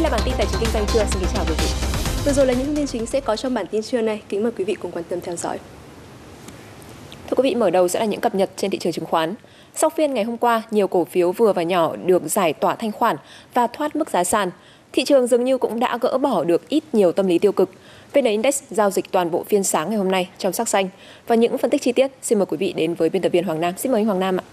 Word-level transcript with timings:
Đây 0.00 0.10
là 0.10 0.16
bản 0.16 0.20
tin 0.24 0.34
tài 0.38 0.46
chính 0.50 0.60
kinh 0.60 0.70
doanh 0.72 0.86
trưa. 0.86 1.04
Xin 1.10 1.20
kính 1.20 1.28
chào 1.34 1.44
quý 1.48 1.54
vị. 1.58 1.66
Vừa 2.24 2.32
rồi 2.32 2.46
là 2.46 2.52
những 2.52 2.66
thông 2.66 2.76
tin 2.76 2.86
chính 2.86 3.06
sẽ 3.06 3.20
có 3.20 3.36
trong 3.36 3.54
bản 3.54 3.66
tin 3.66 3.82
trưa 3.82 4.00
nay. 4.00 4.22
Kính 4.28 4.42
mời 4.42 4.52
quý 4.52 4.64
vị 4.64 4.74
cùng 4.74 4.90
quan 4.90 5.04
tâm 5.08 5.20
theo 5.20 5.36
dõi. 5.36 5.58
Thưa 7.26 7.34
quý 7.36 7.42
vị, 7.42 7.54
mở 7.54 7.70
đầu 7.70 7.88
sẽ 7.88 8.00
là 8.00 8.04
những 8.04 8.20
cập 8.20 8.34
nhật 8.34 8.50
trên 8.56 8.70
thị 8.70 8.78
trường 8.78 8.92
chứng 8.92 9.04
khoán. 9.04 9.34
Sau 9.74 9.90
phiên 9.90 10.14
ngày 10.14 10.24
hôm 10.24 10.36
qua, 10.36 10.62
nhiều 10.70 10.86
cổ 10.86 11.04
phiếu 11.04 11.32
vừa 11.32 11.52
và 11.52 11.62
nhỏ 11.62 11.96
được 12.06 12.22
giải 12.26 12.52
tỏa 12.52 12.74
thanh 12.74 12.92
khoản 12.92 13.16
và 13.54 13.66
thoát 13.66 13.96
mức 13.96 14.10
giá 14.10 14.24
sàn. 14.24 14.50
Thị 14.92 15.04
trường 15.04 15.26
dường 15.26 15.44
như 15.44 15.58
cũng 15.58 15.80
đã 15.80 15.98
gỡ 16.00 16.18
bỏ 16.18 16.44
được 16.44 16.68
ít 16.68 16.84
nhiều 16.92 17.12
tâm 17.12 17.26
lý 17.26 17.38
tiêu 17.38 17.52
cực. 17.52 17.70
VN 18.12 18.24
Index 18.24 18.62
giao 18.70 18.90
dịch 18.90 19.10
toàn 19.10 19.30
bộ 19.30 19.44
phiên 19.44 19.64
sáng 19.64 19.88
ngày 19.88 19.98
hôm 19.98 20.10
nay 20.10 20.28
trong 20.38 20.52
sắc 20.52 20.68
xanh. 20.68 20.88
Và 21.26 21.34
những 21.34 21.58
phân 21.58 21.70
tích 21.70 21.82
chi 21.82 21.92
tiết, 21.92 22.10
xin 22.22 22.38
mời 22.38 22.46
quý 22.46 22.56
vị 22.56 22.72
đến 22.72 22.94
với 22.94 23.10
biên 23.10 23.22
tập 23.22 23.32
viên 23.32 23.44
Hoàng 23.44 23.60
Nam. 23.60 23.74
Xin 23.76 23.92
mời 23.92 24.00
anh 24.00 24.06
Hoàng 24.06 24.20
Nam 24.20 24.36
ạ. 24.36 24.44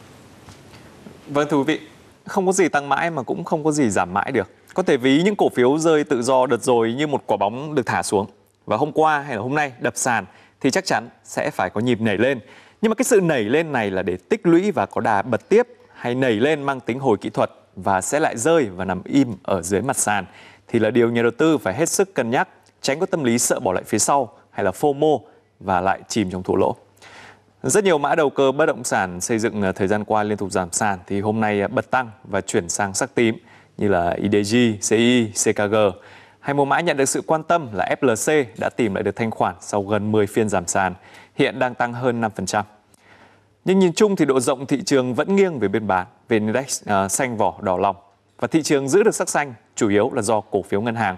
Vâng 1.27 1.47
thưa 1.49 1.57
quý 1.57 1.63
vị, 1.63 1.79
không 2.25 2.45
có 2.45 2.51
gì 2.51 2.69
tăng 2.69 2.89
mãi 2.89 3.11
mà 3.11 3.23
cũng 3.23 3.43
không 3.43 3.63
có 3.63 3.71
gì 3.71 3.89
giảm 3.89 4.13
mãi 4.13 4.31
được. 4.31 4.56
Có 4.77 4.83
thể 4.83 4.97
ví 4.97 5.21
những 5.25 5.35
cổ 5.35 5.49
phiếu 5.49 5.77
rơi 5.77 6.03
tự 6.03 6.21
do 6.21 6.45
đợt 6.45 6.63
rồi 6.63 6.93
như 6.93 7.07
một 7.07 7.23
quả 7.25 7.37
bóng 7.37 7.75
được 7.75 7.85
thả 7.85 8.03
xuống. 8.03 8.27
Và 8.65 8.77
hôm 8.77 8.91
qua 8.91 9.19
hay 9.19 9.35
là 9.35 9.41
hôm 9.41 9.55
nay 9.55 9.71
đập 9.79 9.93
sàn 9.97 10.25
thì 10.61 10.71
chắc 10.71 10.85
chắn 10.85 11.09
sẽ 11.23 11.51
phải 11.51 11.69
có 11.69 11.81
nhịp 11.81 12.01
nảy 12.01 12.17
lên. 12.17 12.39
Nhưng 12.81 12.89
mà 12.89 12.95
cái 12.95 13.05
sự 13.05 13.21
nảy 13.21 13.43
lên 13.43 13.71
này 13.71 13.91
là 13.91 14.01
để 14.01 14.17
tích 14.17 14.47
lũy 14.47 14.71
và 14.71 14.85
có 14.85 15.01
đà 15.01 15.21
bật 15.21 15.49
tiếp 15.49 15.67
hay 15.93 16.15
nảy 16.15 16.31
lên 16.31 16.63
mang 16.63 16.79
tính 16.79 16.99
hồi 16.99 17.17
kỹ 17.21 17.29
thuật 17.29 17.51
và 17.75 18.01
sẽ 18.01 18.19
lại 18.19 18.37
rơi 18.37 18.65
và 18.65 18.85
nằm 18.85 19.01
im 19.03 19.35
ở 19.43 19.61
dưới 19.61 19.81
mặt 19.81 19.97
sàn 19.97 20.25
thì 20.67 20.79
là 20.79 20.91
điều 20.91 21.11
nhà 21.11 21.21
đầu 21.21 21.31
tư 21.37 21.57
phải 21.57 21.73
hết 21.73 21.89
sức 21.89 22.13
cân 22.13 22.29
nhắc, 22.29 22.49
tránh 22.81 22.99
có 22.99 23.05
tâm 23.05 23.23
lý 23.23 23.39
sợ 23.39 23.59
bỏ 23.59 23.73
lại 23.73 23.83
phía 23.83 23.99
sau 23.99 24.29
hay 24.51 24.63
là 24.65 24.71
FOMO 24.71 25.19
và 25.59 25.81
lại 25.81 25.99
chìm 26.07 26.31
trong 26.31 26.43
thua 26.43 26.55
lỗ. 26.55 26.75
Rất 27.63 27.83
nhiều 27.83 27.97
mã 27.97 28.15
đầu 28.15 28.29
cơ 28.29 28.51
bất 28.51 28.65
động 28.65 28.83
sản 28.83 29.21
xây 29.21 29.39
dựng 29.39 29.61
à, 29.61 29.71
thời 29.71 29.87
gian 29.87 30.03
qua 30.03 30.23
liên 30.23 30.37
tục 30.37 30.51
giảm 30.51 30.71
sàn 30.71 30.99
thì 31.07 31.21
hôm 31.21 31.39
nay 31.39 31.61
à, 31.61 31.67
bật 31.67 31.91
tăng 31.91 32.11
và 32.23 32.41
chuyển 32.41 32.69
sang 32.69 32.93
sắc 32.93 33.15
tím 33.15 33.37
như 33.77 33.87
là 33.87 34.11
IDG, 34.11 34.55
CI, 34.89 35.31
CKG. 35.31 35.75
Hay 36.39 36.53
một 36.53 36.65
mã 36.65 36.79
nhận 36.79 36.97
được 36.97 37.05
sự 37.05 37.21
quan 37.27 37.43
tâm 37.43 37.69
là 37.73 37.95
FLC 38.01 38.45
đã 38.59 38.69
tìm 38.69 38.93
lại 38.93 39.03
được 39.03 39.15
thanh 39.15 39.31
khoản 39.31 39.55
sau 39.61 39.83
gần 39.83 40.11
10 40.11 40.27
phiên 40.27 40.49
giảm 40.49 40.67
sàn, 40.67 40.93
hiện 41.35 41.59
đang 41.59 41.75
tăng 41.75 41.93
hơn 41.93 42.21
5%. 42.21 42.63
Nhưng 43.65 43.79
nhìn 43.79 43.93
chung 43.93 44.15
thì 44.15 44.25
độ 44.25 44.39
rộng 44.39 44.65
thị 44.65 44.81
trường 44.85 45.13
vẫn 45.13 45.35
nghiêng 45.35 45.59
về 45.59 45.67
bên 45.67 45.87
bán, 45.87 46.07
về 46.29 46.39
index 46.39 46.83
uh, 46.83 47.11
xanh 47.11 47.37
vỏ 47.37 47.59
đỏ 47.61 47.77
lòng. 47.77 47.95
Và 48.39 48.47
thị 48.47 48.63
trường 48.63 48.89
giữ 48.89 49.03
được 49.03 49.15
sắc 49.15 49.29
xanh 49.29 49.53
chủ 49.75 49.89
yếu 49.89 50.11
là 50.13 50.21
do 50.21 50.41
cổ 50.41 50.61
phiếu 50.61 50.81
ngân 50.81 50.95
hàng. 50.95 51.17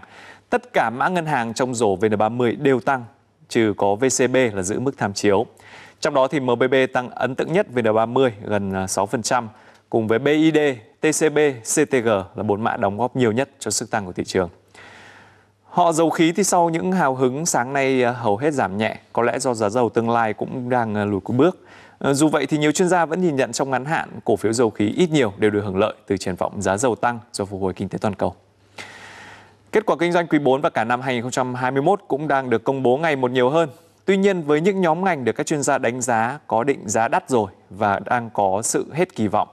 Tất 0.50 0.74
cả 0.74 0.90
mã 0.90 1.08
ngân 1.08 1.26
hàng 1.26 1.54
trong 1.54 1.76
rổ 1.76 1.98
VN30 1.98 2.62
đều 2.62 2.80
tăng, 2.80 3.06
trừ 3.50 3.74
có 3.78 3.96
VCB 3.96 4.36
là 4.54 4.62
giữ 4.62 4.80
mức 4.80 4.98
tham 4.98 5.14
chiếu. 5.14 5.46
Trong 6.00 6.14
đó 6.14 6.28
thì 6.28 6.40
MBB 6.40 6.74
tăng 6.94 7.10
ấn 7.10 7.36
tượng 7.36 7.54
nhất 7.54 7.68
VN30 7.74 8.32
gần 8.46 8.74
à, 8.74 8.86
6%, 8.86 9.48
cùng 9.90 10.08
với 10.08 10.20
BID, 10.20 10.58
TCB, 11.00 11.38
CTG 11.64 12.08
là 12.08 12.44
bốn 12.44 12.62
mã 12.62 12.78
đóng 12.78 12.98
góp 12.98 13.16
nhiều 13.16 13.32
nhất 13.32 13.50
cho 13.60 13.72
sức 13.72 13.92
tăng 13.92 14.06
của 14.06 14.12
thị 14.12 14.24
trường. 14.24 14.50
Họ 15.64 15.92
dầu 15.92 16.10
khí 16.10 16.32
thì 16.32 16.44
sau 16.44 16.70
những 16.70 16.92
hào 16.92 17.16
hứng 17.16 17.46
sáng 17.46 17.74
nay 17.74 18.04
à, 18.04 18.12
hầu 18.12 18.38
hết 18.38 18.54
giảm 18.54 18.78
nhẹ, 18.78 18.98
có 19.14 19.24
lẽ 19.24 19.40
do 19.40 19.54
giá 19.54 19.70
dầu 19.70 19.90
tương 19.90 20.10
lai 20.10 20.34
cũng 20.34 20.70
đang 20.70 20.96
à, 20.96 21.06
lùi 21.06 21.20
cuối 21.20 21.38
bước. 21.38 21.66
À, 22.00 22.14
dù 22.14 22.28
vậy 22.28 22.46
thì 22.46 22.58
nhiều 22.58 22.72
chuyên 22.72 22.88
gia 22.90 23.06
vẫn 23.06 23.22
nhìn 23.22 23.36
nhận 23.36 23.52
trong 23.52 23.72
ngắn 23.72 23.86
hạn 23.86 24.10
cổ 24.26 24.36
phiếu 24.36 24.54
dầu 24.54 24.70
khí 24.70 24.94
ít 24.98 25.12
nhiều 25.12 25.34
đều 25.38 25.52
được 25.52 25.62
hưởng 25.64 25.78
lợi 25.78 25.94
từ 26.08 26.18
triển 26.18 26.36
vọng 26.36 26.62
giá 26.62 26.78
dầu 26.78 26.96
tăng 26.96 27.20
do 27.32 27.46
phục 27.46 27.62
hồi 27.62 27.74
kinh 27.74 27.90
tế 27.90 27.98
toàn 27.98 28.16
cầu. 28.16 28.36
Kết 29.72 29.86
quả 29.86 29.96
kinh 30.00 30.12
doanh 30.12 30.28
quý 30.28 30.40
4 30.40 30.62
và 30.62 30.70
cả 30.70 30.84
năm 30.84 31.02
2021 31.02 32.02
cũng 32.08 32.28
đang 32.28 32.50
được 32.50 32.64
công 32.64 32.84
bố 32.84 32.98
ngày 32.98 33.16
một 33.16 33.32
nhiều 33.32 33.50
hơn. 33.50 33.70
Tuy 34.06 34.18
nhiên 34.18 34.42
với 34.42 34.62
những 34.62 34.82
nhóm 34.82 35.04
ngành 35.04 35.26
được 35.26 35.32
các 35.32 35.46
chuyên 35.46 35.64
gia 35.64 35.78
đánh 35.78 36.02
giá 36.02 36.40
có 36.48 36.64
định 36.64 36.90
giá 36.90 37.08
đắt 37.08 37.30
rồi 37.30 37.52
và 37.70 38.00
đang 38.06 38.30
có 38.34 38.62
sự 38.64 38.86
hết 38.94 39.16
kỳ 39.16 39.28
vọng 39.28 39.48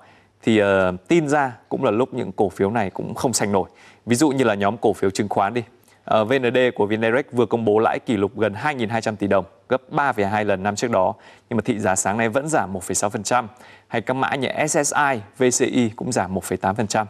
thì 0.47 0.63
uh, 0.63 0.67
tin 1.09 1.29
ra 1.29 1.57
cũng 1.69 1.85
là 1.85 1.91
lúc 1.91 2.15
những 2.15 2.33
cổ 2.33 2.49
phiếu 2.49 2.71
này 2.71 2.91
cũng 2.91 3.15
không 3.15 3.33
sành 3.33 3.53
nổi. 3.53 3.69
Ví 4.07 4.17
dụ 4.17 4.31
như 4.31 4.45
là 4.45 4.55
nhóm 4.55 4.77
cổ 4.77 4.93
phiếu 4.93 5.11
chứng 5.11 5.29
khoán 5.29 5.55
đi. 5.55 5.63
Ờ, 6.05 6.21
uh, 6.21 6.29
VND 6.29 6.59
của 6.75 6.87
VNDirect 6.87 7.33
vừa 7.33 7.47
công 7.47 7.65
bố 7.65 7.79
lãi 7.79 7.99
kỷ 8.07 8.17
lục 8.17 8.39
gần 8.39 8.55
2.200 8.55 9.17
tỷ 9.17 9.27
đồng, 9.27 9.45
gấp 9.69 9.83
3,2 9.91 10.45
lần 10.45 10.63
năm 10.63 10.77
trước 10.77 10.91
đó, 10.91 11.15
nhưng 11.49 11.57
mà 11.57 11.63
thị 11.65 11.79
giá 11.79 11.97
sáng 11.97 12.19
nay 12.19 12.29
vẫn 12.29 12.49
giảm 12.49 12.73
1,6%. 12.73 13.47
Hay 13.89 14.01
các 14.01 14.15
mã 14.15 14.35
như 14.35 14.49
SSI, 14.69 15.21
VCI 15.39 15.91
cũng 15.97 16.13
giảm 16.13 16.35
1,8%. 16.35 17.07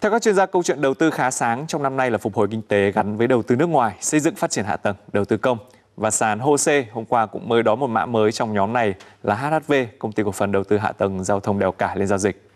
Theo 0.00 0.12
các 0.12 0.22
chuyên 0.22 0.34
gia, 0.34 0.46
câu 0.46 0.62
chuyện 0.62 0.80
đầu 0.80 0.94
tư 0.94 1.10
khá 1.10 1.30
sáng 1.30 1.66
trong 1.66 1.82
năm 1.82 1.96
nay 1.96 2.10
là 2.10 2.18
phục 2.18 2.34
hồi 2.34 2.48
kinh 2.50 2.62
tế 2.62 2.92
gắn 2.92 3.16
với 3.16 3.26
đầu 3.26 3.42
tư 3.42 3.56
nước 3.56 3.68
ngoài, 3.68 3.94
xây 4.00 4.20
dựng 4.20 4.34
phát 4.34 4.50
triển 4.50 4.64
hạ 4.64 4.76
tầng, 4.76 4.96
đầu 5.12 5.24
tư 5.24 5.36
công. 5.36 5.58
Và 5.98 6.10
sàn 6.10 6.38
HOSE 6.38 6.84
hôm 6.92 7.04
qua 7.04 7.26
cũng 7.26 7.48
mới 7.48 7.62
đón 7.62 7.80
một 7.80 7.86
mã 7.86 8.06
mới 8.06 8.32
trong 8.32 8.52
nhóm 8.52 8.72
này 8.72 8.94
là 9.22 9.34
HHV, 9.34 9.72
công 9.98 10.12
ty 10.12 10.22
cổ 10.22 10.32
phần 10.32 10.52
đầu 10.52 10.64
tư 10.64 10.78
hạ 10.78 10.92
tầng 10.92 11.24
giao 11.24 11.40
thông 11.40 11.58
đèo 11.58 11.72
cả 11.72 11.94
lên 11.94 12.06
giao 12.06 12.18
dịch. 12.18 12.50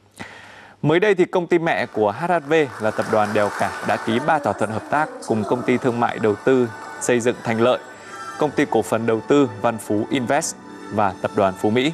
Mới 0.83 1.01
đây 1.01 1.15
thì 1.15 1.25
công 1.25 1.47
ty 1.47 1.59
mẹ 1.59 1.87
của 1.87 2.13
HHV 2.13 2.53
là 2.81 2.91
tập 2.91 3.07
đoàn 3.13 3.29
Đèo 3.35 3.49
Cả 3.59 3.85
đã 3.89 3.97
ký 3.97 4.19
3 4.27 4.39
thỏa 4.39 4.53
thuận 4.53 4.71
hợp 4.71 4.83
tác 4.91 5.09
cùng 5.27 5.45
công 5.45 5.63
ty 5.63 5.79
thương 5.79 6.01
mại 6.01 6.19
đầu 6.19 6.35
tư 6.45 6.69
xây 7.01 7.21
dựng 7.21 7.37
Thành 7.45 7.61
Lợi, 7.61 7.79
công 8.39 8.51
ty 8.51 8.65
cổ 8.71 8.83
phần 8.83 9.07
đầu 9.07 9.21
tư 9.29 9.51
Văn 9.63 9.79
Phú 9.79 10.07
Invest 10.11 10.57
và 10.93 11.15
tập 11.23 11.31
đoàn 11.37 11.55
Phú 11.61 11.71
Mỹ. 11.71 11.93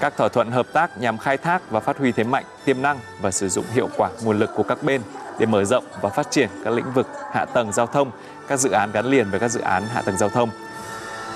Các 0.00 0.16
thỏa 0.16 0.28
thuận 0.28 0.50
hợp 0.50 0.66
tác 0.72 1.00
nhằm 1.00 1.18
khai 1.18 1.36
thác 1.36 1.70
và 1.70 1.80
phát 1.80 1.98
huy 1.98 2.12
thế 2.12 2.24
mạnh, 2.24 2.44
tiềm 2.64 2.82
năng 2.82 2.98
và 3.20 3.30
sử 3.30 3.48
dụng 3.48 3.64
hiệu 3.72 3.88
quả 3.96 4.10
nguồn 4.24 4.38
lực 4.38 4.50
của 4.56 4.62
các 4.62 4.82
bên 4.82 5.00
để 5.38 5.46
mở 5.46 5.64
rộng 5.64 5.84
và 6.00 6.08
phát 6.08 6.30
triển 6.30 6.48
các 6.64 6.74
lĩnh 6.74 6.92
vực 6.94 7.06
hạ 7.32 7.44
tầng 7.44 7.72
giao 7.72 7.86
thông, 7.86 8.10
các 8.48 8.56
dự 8.58 8.70
án 8.70 8.92
gắn 8.92 9.06
liền 9.06 9.30
với 9.30 9.40
các 9.40 9.48
dự 9.48 9.60
án 9.60 9.82
hạ 9.94 10.02
tầng 10.02 10.16
giao 10.16 10.28
thông 10.28 10.48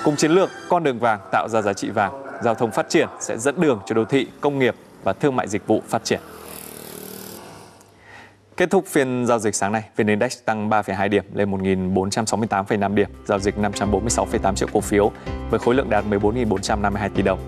Cùng 0.05 0.15
chiến 0.15 0.31
lược 0.31 0.49
con 0.69 0.83
đường 0.83 0.99
vàng 0.99 1.19
tạo 1.31 1.47
ra 1.49 1.61
giá 1.61 1.73
trị 1.73 1.89
vàng, 1.89 2.23
giao 2.43 2.55
thông 2.55 2.71
phát 2.71 2.89
triển 2.89 3.07
sẽ 3.19 3.37
dẫn 3.37 3.61
đường 3.61 3.81
cho 3.85 3.95
đô 3.95 4.05
thị, 4.05 4.27
công 4.41 4.59
nghiệp 4.59 4.75
và 5.03 5.13
thương 5.13 5.35
mại 5.35 5.47
dịch 5.47 5.67
vụ 5.67 5.81
phát 5.87 6.03
triển. 6.03 6.19
Kết 8.57 8.69
thúc 8.69 8.85
phiên 8.87 9.25
giao 9.27 9.39
dịch 9.39 9.55
sáng 9.55 9.71
nay, 9.71 9.83
VN 9.97 10.07
Index 10.07 10.37
tăng 10.45 10.69
3,2 10.69 11.09
điểm 11.09 11.23
lên 11.33 11.51
1.468,5 11.51 12.93
điểm, 12.95 13.09
giao 13.25 13.39
dịch 13.39 13.55
546,8 13.57 14.55
triệu 14.55 14.67
cổ 14.73 14.81
phiếu 14.81 15.11
với 15.49 15.59
khối 15.59 15.75
lượng 15.75 15.89
đạt 15.89 16.05
14.452 16.05 17.09
tỷ 17.15 17.21
đồng. 17.21 17.39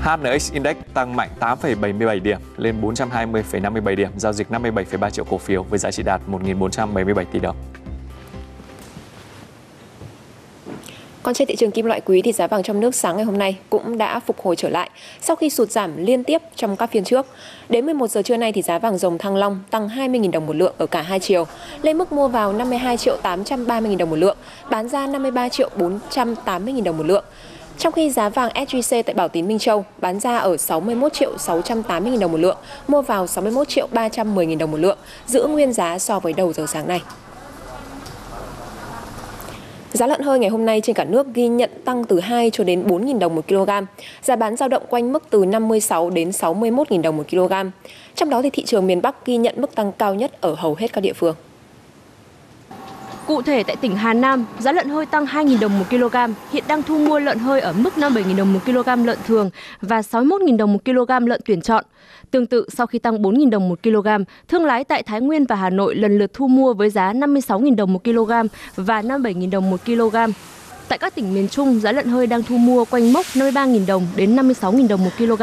HNX 0.00 0.52
Index 0.52 0.76
tăng 0.94 1.16
mạnh 1.16 1.30
8,77 1.40 2.22
điểm 2.22 2.38
lên 2.56 2.80
420,57 2.80 3.94
điểm, 3.94 4.10
giao 4.16 4.32
dịch 4.32 4.50
57,3 4.50 5.10
triệu 5.10 5.24
cổ 5.24 5.38
phiếu 5.38 5.62
với 5.62 5.78
giá 5.78 5.90
trị 5.90 6.02
đạt 6.02 6.20
1.477 6.28 7.24
tỷ 7.32 7.40
đồng. 7.40 7.56
Còn 11.24 11.34
trên 11.34 11.48
thị 11.48 11.56
trường 11.56 11.70
kim 11.70 11.86
loại 11.86 12.00
quý 12.00 12.22
thì 12.22 12.32
giá 12.32 12.46
vàng 12.46 12.62
trong 12.62 12.80
nước 12.80 12.94
sáng 12.94 13.16
ngày 13.16 13.24
hôm 13.24 13.38
nay 13.38 13.56
cũng 13.70 13.98
đã 13.98 14.20
phục 14.20 14.40
hồi 14.42 14.56
trở 14.56 14.68
lại 14.68 14.90
sau 15.20 15.36
khi 15.36 15.50
sụt 15.50 15.70
giảm 15.70 15.96
liên 15.96 16.24
tiếp 16.24 16.42
trong 16.56 16.76
các 16.76 16.90
phiên 16.90 17.04
trước. 17.04 17.26
Đến 17.68 17.86
11 17.86 18.10
giờ 18.10 18.22
trưa 18.22 18.36
nay 18.36 18.52
thì 18.52 18.62
giá 18.62 18.78
vàng 18.78 18.98
dòng 18.98 19.18
Thăng 19.18 19.36
Long 19.36 19.62
tăng 19.70 19.88
20.000 19.88 20.30
đồng 20.30 20.46
một 20.46 20.56
lượng 20.56 20.74
ở 20.78 20.86
cả 20.86 21.02
hai 21.02 21.20
chiều, 21.20 21.46
lên 21.82 21.98
mức 21.98 22.12
mua 22.12 22.28
vào 22.28 22.52
52 22.52 22.96
triệu 22.96 23.16
830.000 23.22 23.96
đồng 23.96 24.10
một 24.10 24.16
lượng, 24.16 24.36
bán 24.70 24.88
ra 24.88 25.06
53 25.06 25.48
triệu 25.48 25.70
480.000 25.78 26.82
đồng 26.82 26.98
một 26.98 27.06
lượng. 27.06 27.24
Trong 27.78 27.92
khi 27.92 28.10
giá 28.10 28.28
vàng 28.28 28.50
SJC 28.54 29.02
tại 29.02 29.14
Bảo 29.14 29.28
Tín 29.28 29.48
Minh 29.48 29.58
Châu 29.58 29.84
bán 29.98 30.20
ra 30.20 30.36
ở 30.38 30.56
61 30.56 31.12
triệu 31.12 31.36
680.000 31.36 32.18
đồng 32.18 32.32
một 32.32 32.40
lượng, 32.40 32.56
mua 32.88 33.02
vào 33.02 33.26
61 33.26 33.68
triệu 33.68 33.88
310.000 33.92 34.58
đồng 34.58 34.70
một 34.70 34.80
lượng, 34.80 34.98
giữ 35.26 35.46
nguyên 35.46 35.72
giá 35.72 35.98
so 35.98 36.20
với 36.20 36.32
đầu 36.32 36.52
giờ 36.52 36.66
sáng 36.68 36.88
nay. 36.88 37.00
Giá 39.94 40.06
lợn 40.06 40.20
hơi 40.20 40.38
ngày 40.38 40.50
hôm 40.50 40.66
nay 40.66 40.80
trên 40.80 40.96
cả 40.96 41.04
nước 41.04 41.26
ghi 41.34 41.48
nhận 41.48 41.70
tăng 41.84 42.04
từ 42.04 42.20
2 42.20 42.50
cho 42.50 42.64
đến 42.64 42.86
4.000 42.86 43.18
đồng 43.18 43.34
một 43.34 43.48
kg. 43.48 43.70
Giá 44.22 44.36
bán 44.36 44.56
dao 44.56 44.68
động 44.68 44.82
quanh 44.88 45.12
mức 45.12 45.22
từ 45.30 45.44
56 45.44 46.10
đến 46.10 46.30
61.000 46.30 47.02
đồng 47.02 47.16
một 47.16 47.24
kg. 47.30 47.52
Trong 48.14 48.30
đó 48.30 48.42
thì 48.42 48.50
thị 48.50 48.64
trường 48.64 48.86
miền 48.86 49.02
Bắc 49.02 49.26
ghi 49.26 49.36
nhận 49.36 49.54
mức 49.58 49.74
tăng 49.74 49.92
cao 49.92 50.14
nhất 50.14 50.40
ở 50.40 50.54
hầu 50.58 50.74
hết 50.74 50.92
các 50.92 51.00
địa 51.00 51.12
phương. 51.12 51.34
Cụ 53.26 53.42
thể 53.42 53.62
tại 53.62 53.76
tỉnh 53.76 53.96
Hà 53.96 54.14
Nam, 54.14 54.46
giá 54.58 54.72
lợn 54.72 54.88
hơi 54.88 55.06
tăng 55.06 55.26
2.000 55.26 55.60
đồng 55.60 55.78
một 55.78 55.84
kg, 55.90 56.16
hiện 56.52 56.64
đang 56.68 56.82
thu 56.82 56.98
mua 56.98 57.18
lợn 57.18 57.38
hơi 57.38 57.60
ở 57.60 57.72
mức 57.72 57.94
57.000 57.96 58.36
đồng 58.36 58.52
một 58.52 58.60
kg 58.66 59.04
lợn 59.04 59.18
thường 59.26 59.50
và 59.80 60.00
61.000 60.00 60.56
đồng 60.56 60.72
một 60.72 60.84
kg 60.84 61.26
lợn 61.26 61.40
tuyển 61.44 61.60
chọn. 61.60 61.84
Tương 62.30 62.46
tự, 62.46 62.66
sau 62.72 62.86
khi 62.86 62.98
tăng 62.98 63.22
4.000 63.22 63.50
đồng 63.50 63.68
một 63.68 63.82
kg, 63.82 64.08
thương 64.48 64.64
lái 64.64 64.84
tại 64.84 65.02
Thái 65.02 65.20
Nguyên 65.20 65.44
và 65.44 65.56
Hà 65.56 65.70
Nội 65.70 65.94
lần 65.94 66.18
lượt 66.18 66.30
thu 66.32 66.48
mua 66.48 66.74
với 66.74 66.90
giá 66.90 67.12
56.000 67.12 67.76
đồng 67.76 67.92
một 67.92 68.04
kg 68.04 68.32
và 68.76 69.02
57.000 69.02 69.50
đồng 69.50 69.70
một 69.70 69.80
kg. 69.86 70.16
Tại 70.88 70.98
các 70.98 71.14
tỉnh 71.14 71.34
miền 71.34 71.48
Trung, 71.48 71.80
giá 71.80 71.92
lợn 71.92 72.08
hơi 72.08 72.26
đang 72.26 72.42
thu 72.42 72.56
mua 72.56 72.84
quanh 72.84 73.12
mốc 73.12 73.26
53.000 73.34 73.86
đồng 73.86 74.06
đến 74.16 74.36
56.000 74.36 74.88
đồng 74.88 75.04
một 75.04 75.10
kg. 75.18 75.42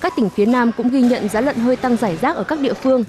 Các 0.00 0.16
tỉnh 0.16 0.28
phía 0.30 0.46
Nam 0.46 0.70
cũng 0.76 0.88
ghi 0.88 1.02
nhận 1.02 1.28
giá 1.28 1.40
lợn 1.40 1.56
hơi 1.56 1.76
tăng 1.76 1.96
giải 1.96 2.16
rác 2.22 2.36
ở 2.36 2.42
các 2.42 2.60
địa 2.60 2.74
phương. 2.74 3.04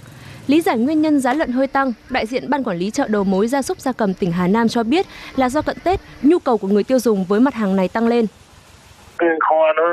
Lý 0.47 0.61
giải 0.61 0.77
nguyên 0.77 1.01
nhân 1.01 1.19
giá 1.19 1.33
lợn 1.33 1.51
hơi 1.51 1.67
tăng, 1.67 1.93
đại 2.09 2.25
diện 2.25 2.49
Ban 2.49 2.63
Quản 2.63 2.77
lý 2.77 2.91
chợ 2.91 3.07
đầu 3.07 3.23
mối 3.23 3.47
gia 3.47 3.61
súc 3.61 3.79
gia 3.79 3.91
cầm 3.91 4.13
tỉnh 4.13 4.31
Hà 4.31 4.47
Nam 4.47 4.67
cho 4.67 4.83
biết 4.83 5.05
là 5.35 5.49
do 5.49 5.61
cận 5.61 5.77
Tết, 5.83 5.99
nhu 6.21 6.39
cầu 6.39 6.57
của 6.57 6.67
người 6.67 6.83
tiêu 6.83 6.99
dùng 6.99 7.25
với 7.25 7.39
mặt 7.39 7.53
hàng 7.53 7.75
này 7.75 7.87
tăng 7.87 8.07
lên. 8.07 8.25
Cái 9.17 9.29
kho 9.39 9.73
nó 9.75 9.83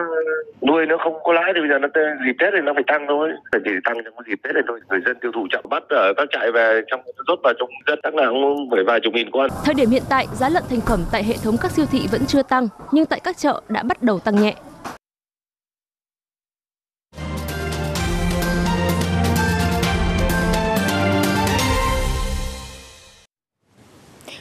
nuôi 0.66 0.86
nó 0.86 0.96
không 1.04 1.14
có 1.24 1.32
lãi 1.32 1.52
thì 1.54 1.60
bây 1.60 1.68
giờ 1.68 1.78
nó 1.78 1.88
dịp 2.26 2.36
tết 2.38 2.48
thì 2.52 2.60
nó 2.64 2.72
phải 2.74 2.84
tăng 2.86 3.06
thôi. 3.08 3.28
Phải 3.52 3.60
chỉ 3.64 3.70
tăng 3.84 3.96
trong 4.04 4.14
dịp 4.28 4.38
tết 4.42 4.54
này 4.54 4.62
thôi 4.68 4.80
người 4.88 5.00
dân 5.06 5.16
tiêu 5.22 5.32
thụ 5.34 5.46
chậm 5.50 5.64
bắt 5.70 5.82
ở 5.88 6.12
các 6.16 6.28
trại 6.30 6.52
về 6.52 6.80
trong 6.90 7.00
rốt 7.28 7.38
vào 7.44 7.52
trong 7.58 7.68
dân 7.86 7.98
chắc 8.02 8.14
là 8.14 8.26
cũng 8.28 8.68
phải 8.70 8.84
vài 8.86 9.00
chục 9.00 9.12
nghìn 9.14 9.30
con. 9.32 9.50
Thời 9.64 9.74
điểm 9.74 9.90
hiện 9.90 10.02
tại 10.08 10.26
giá 10.32 10.48
lợn 10.48 10.62
thành 10.70 10.80
phẩm 10.80 11.00
tại 11.12 11.24
hệ 11.24 11.34
thống 11.44 11.56
các 11.62 11.70
siêu 11.70 11.86
thị 11.92 12.08
vẫn 12.12 12.26
chưa 12.26 12.42
tăng 12.42 12.68
nhưng 12.92 13.06
tại 13.06 13.20
các 13.24 13.36
chợ 13.36 13.60
đã 13.68 13.82
bắt 13.82 14.02
đầu 14.02 14.18
tăng 14.18 14.42
nhẹ 14.42 14.54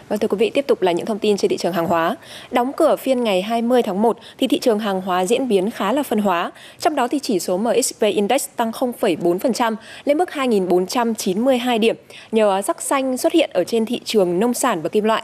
Vâng 0.09 0.19
thưa 0.19 0.27
quý 0.27 0.37
vị, 0.37 0.49
tiếp 0.49 0.67
tục 0.67 0.81
là 0.81 0.91
những 0.91 1.05
thông 1.05 1.19
tin 1.19 1.37
trên 1.37 1.49
thị 1.49 1.57
trường 1.57 1.73
hàng 1.73 1.87
hóa. 1.87 2.15
Đóng 2.51 2.71
cửa 2.73 2.95
phiên 2.95 3.23
ngày 3.23 3.41
20 3.41 3.81
tháng 3.81 4.01
1 4.01 4.17
thì 4.37 4.47
thị 4.47 4.59
trường 4.59 4.79
hàng 4.79 5.01
hóa 5.01 5.25
diễn 5.25 5.47
biến 5.47 5.71
khá 5.71 5.93
là 5.93 6.03
phân 6.03 6.19
hóa. 6.19 6.51
Trong 6.79 6.95
đó 6.95 7.07
thì 7.07 7.19
chỉ 7.19 7.39
số 7.39 7.57
MXV 7.57 8.03
Index 8.03 8.47
tăng 8.55 8.71
0,4% 8.71 9.75
lên 10.05 10.17
mức 10.17 10.29
2.492 10.29 11.79
điểm 11.79 11.95
nhờ 12.31 12.61
sắc 12.61 12.81
xanh 12.81 13.17
xuất 13.17 13.33
hiện 13.33 13.49
ở 13.53 13.63
trên 13.63 13.85
thị 13.85 14.01
trường 14.05 14.39
nông 14.39 14.53
sản 14.53 14.81
và 14.81 14.89
kim 14.89 15.03
loại. 15.03 15.23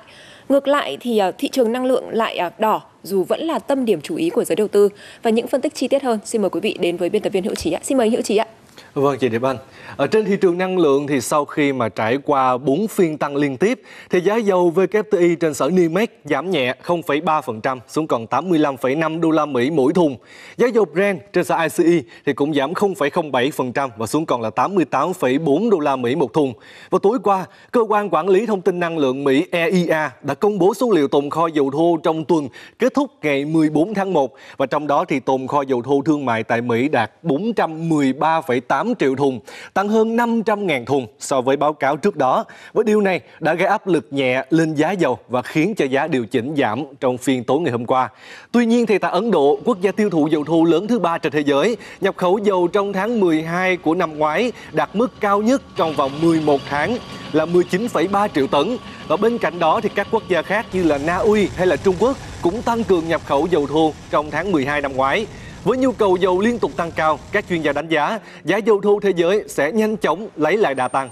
Ngược 0.50 0.68
lại 0.68 0.97
thì 1.01 1.18
à, 1.18 1.31
thị 1.31 1.50
trường 1.51 1.71
năng 1.71 1.85
lượng 1.85 2.09
lại 2.09 2.38
à, 2.38 2.51
đỏ 2.59 2.81
dù 3.03 3.24
vẫn 3.24 3.41
là 3.41 3.59
tâm 3.59 3.85
điểm 3.85 4.01
chú 4.01 4.15
ý 4.15 4.30
của 4.30 4.44
giới 4.44 4.56
đầu 4.56 4.68
tư. 4.68 4.89
Và 5.24 5.30
những 5.30 5.47
phân 5.47 5.62
tích 5.62 5.75
chi 5.75 5.88
tiết 5.88 6.03
hơn, 6.03 6.19
xin 6.25 6.41
mời 6.41 6.50
quý 6.50 6.59
vị 6.59 6.77
đến 6.80 6.97
với 6.97 7.09
biên 7.09 7.21
tập 7.21 7.30
viên 7.30 7.44
Hữu 7.44 7.56
Trí 7.56 7.71
ạ. 7.71 7.80
Xin 7.83 7.97
mời 7.97 8.09
Hữu 8.09 8.21
Trí 8.21 8.38
ạ. 8.38 8.47
Vâng 8.94 9.18
chị 9.18 9.30
Điệp 9.30 9.44
Anh. 9.44 9.57
Ở 9.98 10.07
trên 10.07 10.25
thị 10.25 10.38
trường 10.42 10.57
năng 10.57 10.78
lượng 10.78 11.07
thì 11.07 11.22
sau 11.22 11.45
khi 11.45 11.74
mà 11.74 11.90
trải 11.90 12.18
qua 12.18 12.57
4 12.57 12.88
phiên 12.88 13.18
tăng 13.18 13.36
liên 13.36 13.57
tiếp 13.57 13.81
thì 14.10 14.19
giá 14.22 14.36
dầu 14.36 14.74
WTI 14.75 15.36
trên 15.36 15.54
sở 15.54 15.69
NYMEX 15.69 16.10
giảm 16.25 16.51
nhẹ 16.51 16.75
0,3% 16.86 17.80
xuống 17.88 18.07
còn 18.07 18.25
85,5 18.25 19.19
đô 19.19 19.31
la 19.31 19.45
Mỹ 19.45 19.72
mỗi 19.72 19.94
thùng. 19.94 20.18
Giá 20.57 20.68
dầu 20.68 20.86
Brent 20.86 21.19
trên 21.34 21.44
sở 21.44 21.57
ICE 21.57 22.01
thì 22.25 22.34
cũng 22.34 22.54
giảm 22.54 22.74
0,07% 22.74 23.90
và 23.98 24.06
xuống 24.06 24.25
còn 24.25 24.42
là 24.42 24.50
88,4 24.50 25.69
đô 25.69 25.80
la 25.80 25.95
Mỹ 25.95 26.16
một 26.16 26.34
thùng. 26.34 26.54
Vào 26.90 27.00
tối 27.00 27.18
qua, 27.24 27.45
cơ 27.72 27.81
quan 27.90 28.10
quản 28.10 28.30
lý 28.30 28.45
thông 28.45 28.62
tin 28.62 28.80
năng 28.80 28.98
lượng 28.98 29.24
Mỹ 29.24 29.45
EIA 29.51 30.12
đã 30.22 30.34
công 30.34 30.60
bố 30.60 30.74
số 30.74 30.92
liệu 30.92 31.07
tồn 31.07 31.30
kho 31.30 31.48
dầu 31.48 31.72
thô 31.72 31.98
trong 32.04 32.25
tuần 32.25 32.48
kết 32.80 32.94
thúc 32.94 33.12
ngày 33.22 33.45
14 33.45 33.94
tháng 33.94 34.13
1 34.13 34.34
và 34.57 34.66
trong 34.66 34.88
đó 34.88 35.06
thì 35.06 35.19
tồn 35.19 35.48
kho 35.48 35.62
dầu 35.62 35.81
thô 35.81 36.01
thương 36.06 36.25
mại 36.25 36.44
tại 36.44 36.62
Mỹ 36.62 36.88
đạt 36.88 37.12
413,8 37.24 38.82
8 38.83 38.95
triệu 38.95 39.15
thùng 39.15 39.39
tăng 39.74 39.89
hơn 39.89 40.18
500.000 40.18 40.85
thùng 40.85 41.07
so 41.19 41.41
với 41.41 41.57
báo 41.57 41.74
cáo 41.74 41.97
trước 41.97 42.15
đó. 42.15 42.45
Với 42.74 42.83
điều 42.83 43.01
này 43.01 43.21
đã 43.39 43.53
gây 43.53 43.68
áp 43.68 43.88
lực 43.88 44.07
nhẹ 44.12 44.45
lên 44.50 44.74
giá 44.74 44.91
dầu 44.91 45.19
và 45.30 45.41
khiến 45.41 45.75
cho 45.75 45.85
giá 45.85 46.07
điều 46.07 46.25
chỉnh 46.25 46.56
giảm 46.57 46.83
trong 47.00 47.18
phiên 47.18 47.44
tối 47.44 47.62
ngày 47.62 47.71
hôm 47.71 47.85
qua. 47.85 48.09
Tuy 48.51 48.65
nhiên 48.65 48.85
thì 48.85 48.97
tại 48.97 49.12
Ấn 49.12 49.31
Độ, 49.31 49.59
quốc 49.65 49.81
gia 49.81 49.91
tiêu 49.91 50.09
thụ 50.09 50.27
dầu 50.27 50.44
thô 50.44 50.63
lớn 50.63 50.88
thứ 50.88 51.00
ba 51.00 51.18
trên 51.18 51.31
thế 51.31 51.44
giới, 51.45 51.77
nhập 52.01 52.18
khẩu 52.18 52.38
dầu 52.38 52.68
trong 52.68 52.94
tháng 52.94 53.19
12 53.19 53.77
của 53.77 53.95
năm 53.95 54.18
ngoái 54.18 54.51
đạt 54.71 54.89
mức 54.94 55.12
cao 55.19 55.41
nhất 55.41 55.62
trong 55.75 55.94
vòng 55.94 56.12
11 56.21 56.62
tháng 56.69 56.97
là 57.31 57.45
19,3 57.45 58.27
triệu 58.35 58.47
tấn. 58.47 58.77
Và 59.07 59.18
bên 59.18 59.38
cạnh 59.38 59.59
đó 59.59 59.81
thì 59.81 59.89
các 59.95 60.07
quốc 60.12 60.24
gia 60.30 60.41
khác 60.41 60.65
như 60.74 60.83
là 60.83 60.97
Na 60.97 61.15
Uy 61.18 61.50
hay 61.56 61.68
là 61.68 61.75
Trung 61.75 61.95
Quốc 62.00 62.18
cũng 62.41 62.62
tăng 62.62 62.83
cường 62.83 63.07
nhập 63.07 63.21
khẩu 63.25 63.47
dầu 63.47 63.68
thô 63.68 63.94
trong 64.12 64.31
tháng 64.31 64.51
12 64.51 64.81
năm 64.81 64.95
ngoái. 64.95 65.25
Với 65.63 65.77
nhu 65.77 65.92
cầu 65.92 66.18
dầu 66.18 66.42
liên 66.42 66.60
tục 66.60 66.71
tăng 66.77 66.92
cao, 66.95 67.18
các 67.31 67.45
chuyên 67.50 67.62
gia 67.62 67.74
đánh 67.74 67.88
giá 67.88 68.19
giá 68.44 68.57
dầu 68.57 68.81
thô 68.81 69.00
thế 69.00 69.13
giới 69.15 69.44
sẽ 69.48 69.71
nhanh 69.71 69.98
chóng 69.98 70.27
lấy 70.36 70.57
lại 70.57 70.75
đà 70.75 70.88
tăng. 70.88 71.10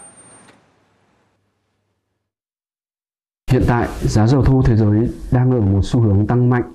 Hiện 3.51 3.61
tại, 3.67 3.87
giá 4.01 4.27
dầu 4.27 4.43
thô 4.43 4.61
thế 4.65 4.75
giới 4.75 5.09
đang 5.31 5.51
ở 5.51 5.61
một 5.61 5.81
xu 5.83 5.99
hướng 5.99 6.27
tăng 6.27 6.49
mạnh, 6.49 6.73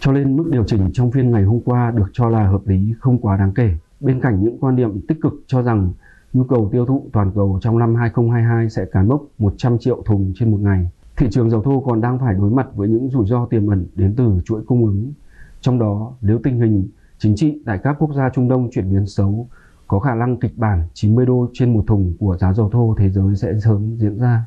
cho 0.00 0.12
nên 0.12 0.36
mức 0.36 0.48
điều 0.50 0.64
chỉnh 0.64 0.90
trong 0.92 1.10
phiên 1.10 1.30
ngày 1.30 1.42
hôm 1.42 1.60
qua 1.64 1.90
được 1.90 2.06
cho 2.12 2.28
là 2.28 2.48
hợp 2.48 2.66
lý 2.66 2.94
không 3.00 3.18
quá 3.18 3.36
đáng 3.36 3.52
kể. 3.54 3.70
Bên 4.00 4.20
cạnh 4.20 4.44
những 4.44 4.58
quan 4.60 4.76
điểm 4.76 5.00
tích 5.08 5.18
cực 5.22 5.32
cho 5.46 5.62
rằng 5.62 5.92
nhu 6.32 6.44
cầu 6.44 6.68
tiêu 6.72 6.86
thụ 6.86 7.06
toàn 7.12 7.32
cầu 7.34 7.58
trong 7.62 7.78
năm 7.78 7.94
2022 7.94 8.70
sẽ 8.70 8.84
cán 8.92 9.08
mốc 9.08 9.22
100 9.38 9.78
triệu 9.78 10.02
thùng 10.06 10.32
trên 10.36 10.50
một 10.50 10.58
ngày. 10.60 10.88
Thị 11.16 11.26
trường 11.30 11.50
dầu 11.50 11.62
thô 11.62 11.80
còn 11.86 12.00
đang 12.00 12.18
phải 12.18 12.34
đối 12.34 12.50
mặt 12.50 12.66
với 12.74 12.88
những 12.88 13.10
rủi 13.10 13.26
ro 13.26 13.46
tiềm 13.46 13.66
ẩn 13.66 13.86
đến 13.94 14.14
từ 14.16 14.40
chuỗi 14.44 14.62
cung 14.66 14.84
ứng. 14.84 15.12
Trong 15.60 15.78
đó, 15.78 16.12
nếu 16.20 16.40
tình 16.42 16.60
hình 16.60 16.88
chính 17.20 17.36
trị 17.36 17.58
tại 17.66 17.78
các 17.84 17.96
quốc 17.98 18.14
gia 18.14 18.30
Trung 18.34 18.48
Đông 18.48 18.70
chuyển 18.70 18.90
biến 18.90 19.06
xấu, 19.06 19.48
có 19.86 19.98
khả 19.98 20.14
năng 20.14 20.36
kịch 20.36 20.56
bản 20.56 20.88
90 20.94 21.26
đô 21.26 21.50
trên 21.52 21.72
một 21.72 21.84
thùng 21.86 22.14
của 22.18 22.36
giá 22.36 22.52
dầu 22.52 22.70
thô 22.72 22.94
thế 22.98 23.10
giới 23.10 23.36
sẽ 23.36 23.52
sớm 23.64 23.96
diễn 23.98 24.18
ra. 24.18 24.44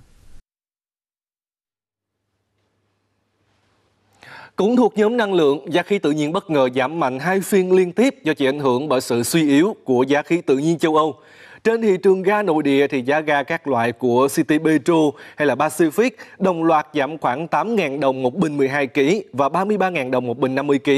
Cũng 4.55 4.75
thuộc 4.75 4.93
nhóm 4.97 5.17
năng 5.17 5.33
lượng, 5.33 5.73
giá 5.73 5.83
khí 5.83 5.99
tự 5.99 6.11
nhiên 6.11 6.31
bất 6.31 6.49
ngờ 6.49 6.69
giảm 6.75 6.99
mạnh 6.99 7.19
hai 7.19 7.41
phiên 7.41 7.71
liên 7.71 7.91
tiếp 7.91 8.15
do 8.23 8.33
chịu 8.33 8.49
ảnh 8.49 8.59
hưởng 8.59 8.89
bởi 8.89 9.01
sự 9.01 9.23
suy 9.23 9.49
yếu 9.49 9.75
của 9.83 10.03
giá 10.03 10.21
khí 10.21 10.41
tự 10.41 10.57
nhiên 10.57 10.77
châu 10.77 10.95
Âu. 10.95 11.15
Trên 11.63 11.81
thị 11.81 11.97
trường 12.03 12.21
ga 12.21 12.43
nội 12.43 12.63
địa 12.63 12.87
thì 12.87 13.01
giá 13.01 13.19
ga 13.19 13.43
các 13.43 13.67
loại 13.67 13.91
của 13.91 14.27
City 14.35 14.57
Petro 14.57 14.93
hay 15.35 15.47
là 15.47 15.55
Pacific 15.55 16.09
đồng 16.39 16.63
loạt 16.63 16.87
giảm 16.93 17.17
khoảng 17.17 17.47
8.000 17.47 17.99
đồng 17.99 18.23
một 18.23 18.35
bình 18.35 18.57
12 18.57 18.87
kg 18.87 19.01
và 19.33 19.47
33.000 19.47 20.11
đồng 20.11 20.27
một 20.27 20.39
bình 20.39 20.55
50 20.55 20.79
kg. 20.79 20.91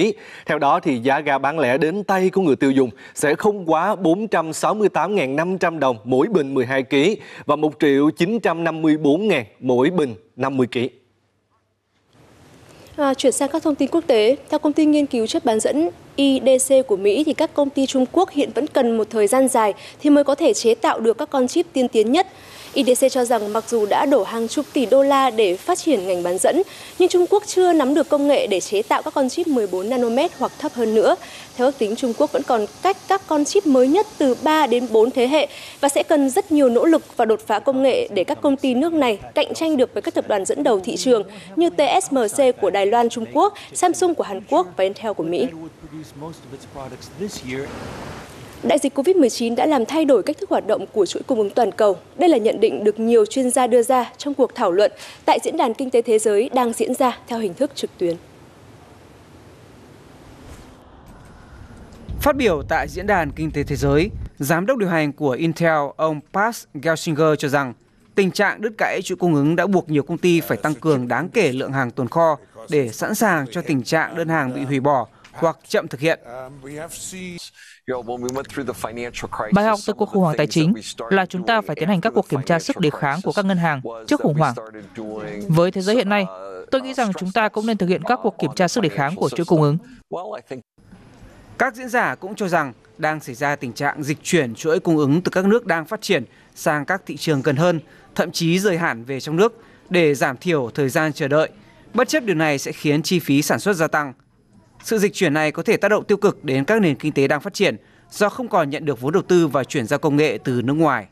Theo 0.45 0.59
đó 0.59 0.79
thì 0.79 0.97
giá 0.97 1.19
ga 1.19 1.37
bán 1.37 1.59
lẻ 1.59 1.77
đến 1.77 2.03
tay 2.03 2.29
của 2.29 2.41
người 2.41 2.55
tiêu 2.55 2.71
dùng 2.71 2.89
sẽ 3.15 3.35
không 3.35 3.71
quá 3.71 3.95
468.500 3.95 5.79
đồng 5.79 5.97
mỗi 6.03 6.27
bình 6.27 6.53
12 6.53 6.83
kg 6.83 6.95
và 7.45 7.55
1 7.55 7.73
triệu 7.79 8.09
954.000 8.09 9.43
mỗi 9.59 9.89
bình 9.89 10.15
50 10.35 10.67
kg. 10.73 11.04
À, 12.97 13.13
chuyển 13.13 13.31
sang 13.31 13.49
các 13.49 13.63
thông 13.63 13.75
tin 13.75 13.89
quốc 13.91 14.03
tế, 14.07 14.35
theo 14.49 14.59
công 14.59 14.73
ty 14.73 14.85
nghiên 14.85 15.05
cứu 15.05 15.27
chất 15.27 15.45
bán 15.45 15.59
dẫn 15.59 15.89
IDC 16.15 16.87
của 16.87 16.95
Mỹ 16.95 17.23
thì 17.23 17.33
các 17.33 17.53
công 17.53 17.69
ty 17.69 17.85
Trung 17.85 18.05
Quốc 18.11 18.31
hiện 18.31 18.49
vẫn 18.55 18.67
cần 18.67 18.97
một 18.97 19.07
thời 19.09 19.27
gian 19.27 19.47
dài 19.47 19.73
thì 19.99 20.09
mới 20.09 20.23
có 20.23 20.35
thể 20.35 20.53
chế 20.53 20.75
tạo 20.75 20.99
được 20.99 21.17
các 21.17 21.29
con 21.29 21.47
chip 21.47 21.65
tiên 21.73 21.87
tiến 21.87 22.11
nhất. 22.11 22.27
IDC 22.75 23.11
cho 23.11 23.25
rằng 23.25 23.53
mặc 23.53 23.63
dù 23.69 23.85
đã 23.85 24.05
đổ 24.05 24.23
hàng 24.23 24.47
chục 24.47 24.65
tỷ 24.73 24.85
đô 24.85 25.03
la 25.03 25.29
để 25.29 25.57
phát 25.57 25.77
triển 25.77 26.07
ngành 26.07 26.23
bán 26.23 26.37
dẫn, 26.37 26.61
nhưng 26.99 27.09
Trung 27.09 27.25
Quốc 27.29 27.43
chưa 27.47 27.73
nắm 27.73 27.93
được 27.93 28.09
công 28.09 28.27
nghệ 28.27 28.47
để 28.47 28.59
chế 28.59 28.81
tạo 28.81 29.01
các 29.01 29.13
con 29.13 29.29
chip 29.29 29.47
14 29.47 29.89
nanomet 29.89 30.31
hoặc 30.39 30.51
thấp 30.59 30.73
hơn 30.73 30.95
nữa. 30.95 31.15
Theo 31.57 31.67
ước 31.67 31.77
tính, 31.77 31.95
Trung 31.95 32.13
Quốc 32.17 32.31
vẫn 32.31 32.43
còn 32.43 32.65
cách 32.81 32.97
các 33.07 33.21
con 33.27 33.45
chip 33.45 33.65
mới 33.65 33.87
nhất 33.87 34.07
từ 34.17 34.35
3 34.43 34.67
đến 34.67 34.87
4 34.91 35.11
thế 35.11 35.27
hệ 35.27 35.47
và 35.81 35.89
sẽ 35.89 36.03
cần 36.03 36.29
rất 36.29 36.51
nhiều 36.51 36.69
nỗ 36.69 36.85
lực 36.85 37.17
và 37.17 37.25
đột 37.25 37.39
phá 37.47 37.59
công 37.59 37.83
nghệ 37.83 38.07
để 38.13 38.23
các 38.23 38.41
công 38.41 38.57
ty 38.57 38.73
nước 38.73 38.93
này 38.93 39.19
cạnh 39.35 39.53
tranh 39.53 39.77
được 39.77 39.93
với 39.93 40.01
các 40.01 40.13
tập 40.13 40.25
đoàn 40.27 40.45
dẫn 40.45 40.63
đầu 40.63 40.79
thị 40.79 40.95
trường 40.95 41.23
như 41.55 41.69
TSMC 41.69 42.61
của 42.61 42.69
Đài 42.69 42.85
Loan 42.85 43.09
Trung 43.09 43.25
Quốc, 43.33 43.53
Samsung 43.73 44.15
của 44.15 44.23
Hàn 44.23 44.41
Quốc 44.49 44.67
và 44.77 44.83
Intel 44.83 45.13
của 45.13 45.23
Mỹ. 45.23 45.47
Đại 48.63 48.79
dịch 48.79 48.97
COVID-19 48.97 49.55
đã 49.55 49.65
làm 49.65 49.85
thay 49.85 50.05
đổi 50.05 50.23
cách 50.23 50.37
thức 50.39 50.49
hoạt 50.49 50.67
động 50.67 50.85
của 50.93 51.05
chuỗi 51.05 51.23
cung 51.23 51.39
ứng 51.39 51.49
toàn 51.49 51.71
cầu. 51.71 51.97
Đây 52.17 52.29
là 52.29 52.37
nhận 52.37 52.59
định 52.59 52.83
được 52.83 52.99
nhiều 52.99 53.25
chuyên 53.25 53.49
gia 53.49 53.67
đưa 53.67 53.83
ra 53.83 54.11
trong 54.17 54.33
cuộc 54.33 54.55
thảo 54.55 54.71
luận 54.71 54.91
tại 55.25 55.39
Diễn 55.43 55.57
đàn 55.57 55.73
Kinh 55.73 55.89
tế 55.89 56.01
Thế 56.01 56.19
giới 56.19 56.49
đang 56.53 56.73
diễn 56.73 56.93
ra 56.93 57.19
theo 57.27 57.39
hình 57.39 57.53
thức 57.53 57.71
trực 57.75 57.89
tuyến. 57.97 58.15
Phát 62.21 62.35
biểu 62.35 62.61
tại 62.69 62.87
Diễn 62.89 63.07
đàn 63.07 63.31
Kinh 63.31 63.51
tế 63.51 63.63
Thế 63.63 63.75
giới, 63.75 64.09
Giám 64.39 64.65
đốc 64.65 64.77
điều 64.77 64.89
hành 64.89 65.13
của 65.13 65.31
Intel, 65.31 65.79
ông 65.95 66.19
Pat 66.33 66.55
Gelsinger 66.73 67.29
cho 67.37 67.47
rằng 67.47 67.73
tình 68.15 68.31
trạng 68.31 68.61
đứt 68.61 68.73
gãy 68.77 69.01
chuỗi 69.03 69.15
cung 69.15 69.35
ứng 69.35 69.55
đã 69.55 69.67
buộc 69.67 69.89
nhiều 69.89 70.03
công 70.03 70.17
ty 70.17 70.41
phải 70.41 70.57
tăng 70.57 70.75
cường 70.75 71.07
đáng 71.07 71.29
kể 71.29 71.51
lượng 71.51 71.71
hàng 71.71 71.91
tồn 71.91 72.07
kho 72.07 72.37
để 72.69 72.89
sẵn 72.89 73.15
sàng 73.15 73.45
cho 73.51 73.61
tình 73.61 73.83
trạng 73.83 74.15
đơn 74.15 74.29
hàng 74.29 74.53
bị 74.53 74.61
hủy 74.61 74.79
bỏ 74.79 75.07
hoặc 75.35 75.57
chậm 75.67 75.87
thực 75.87 75.99
hiện. 75.99 76.19
Bài 79.53 79.65
học 79.65 79.79
từ 79.87 79.93
cuộc 79.93 80.05
khủng 80.05 80.23
hoảng 80.23 80.37
tài 80.37 80.47
chính 80.47 80.73
là 81.09 81.25
chúng 81.25 81.45
ta 81.45 81.61
phải 81.61 81.75
tiến 81.75 81.89
hành 81.89 82.01
các 82.01 82.13
cuộc 82.15 82.29
kiểm 82.29 82.43
tra 82.43 82.59
sức 82.59 82.79
đề 82.79 82.89
kháng 82.89 83.19
của 83.23 83.31
các 83.31 83.45
ngân 83.45 83.57
hàng 83.57 83.81
trước 84.07 84.19
khủng 84.19 84.33
hoảng. 84.33 84.55
Với 85.47 85.71
thế 85.71 85.81
giới 85.81 85.95
hiện 85.95 86.09
nay, 86.09 86.25
tôi 86.71 86.81
nghĩ 86.81 86.93
rằng 86.93 87.13
chúng 87.13 87.31
ta 87.31 87.49
cũng 87.49 87.65
nên 87.65 87.77
thực 87.77 87.89
hiện 87.89 88.03
các 88.03 88.19
cuộc 88.23 88.35
kiểm 88.39 88.51
tra 88.55 88.67
sức 88.67 88.81
đề 88.81 88.89
kháng 88.89 89.15
của 89.15 89.29
chuỗi 89.29 89.45
cung 89.45 89.61
ứng. 89.61 89.77
Các 91.57 91.75
diễn 91.75 91.89
giả 91.89 92.15
cũng 92.15 92.35
cho 92.35 92.47
rằng 92.47 92.73
đang 92.97 93.19
xảy 93.19 93.35
ra 93.35 93.55
tình 93.55 93.73
trạng 93.73 94.03
dịch 94.03 94.17
chuyển 94.23 94.55
chuỗi 94.55 94.79
cung 94.79 94.97
ứng 94.97 95.21
từ 95.21 95.29
các 95.29 95.45
nước 95.45 95.65
đang 95.65 95.85
phát 95.85 96.01
triển 96.01 96.25
sang 96.55 96.85
các 96.85 97.01
thị 97.05 97.17
trường 97.17 97.41
gần 97.41 97.55
hơn, 97.55 97.79
thậm 98.15 98.31
chí 98.31 98.59
rời 98.59 98.77
hẳn 98.77 99.03
về 99.03 99.19
trong 99.19 99.35
nước 99.35 99.63
để 99.89 100.15
giảm 100.15 100.37
thiểu 100.37 100.69
thời 100.75 100.89
gian 100.89 101.13
chờ 101.13 101.27
đợi. 101.27 101.49
Bất 101.93 102.07
chấp 102.07 102.23
điều 102.23 102.35
này 102.35 102.57
sẽ 102.57 102.71
khiến 102.71 103.03
chi 103.03 103.19
phí 103.19 103.41
sản 103.41 103.59
xuất 103.59 103.73
gia 103.73 103.87
tăng. 103.87 104.13
Sự 104.85 104.99
dịch 104.99 105.13
chuyển 105.13 105.33
này 105.33 105.51
có 105.51 105.63
thể 105.63 105.77
tác 105.77 105.87
động 105.89 106.03
tiêu 106.03 106.17
cực 106.17 106.43
đến 106.43 106.65
các 106.65 106.81
nền 106.81 106.95
kinh 106.95 107.11
tế 107.11 107.27
đang 107.27 107.41
phát 107.41 107.53
triển 107.53 107.77
do 108.11 108.29
không 108.29 108.47
còn 108.47 108.69
nhận 108.69 108.85
được 108.85 109.01
vốn 109.01 109.13
đầu 109.13 109.23
tư 109.23 109.47
và 109.47 109.63
chuyển 109.63 109.85
giao 109.87 109.99
công 109.99 110.15
nghệ 110.15 110.37
từ 110.43 110.61
nước 110.61 110.73
ngoài. 110.73 111.05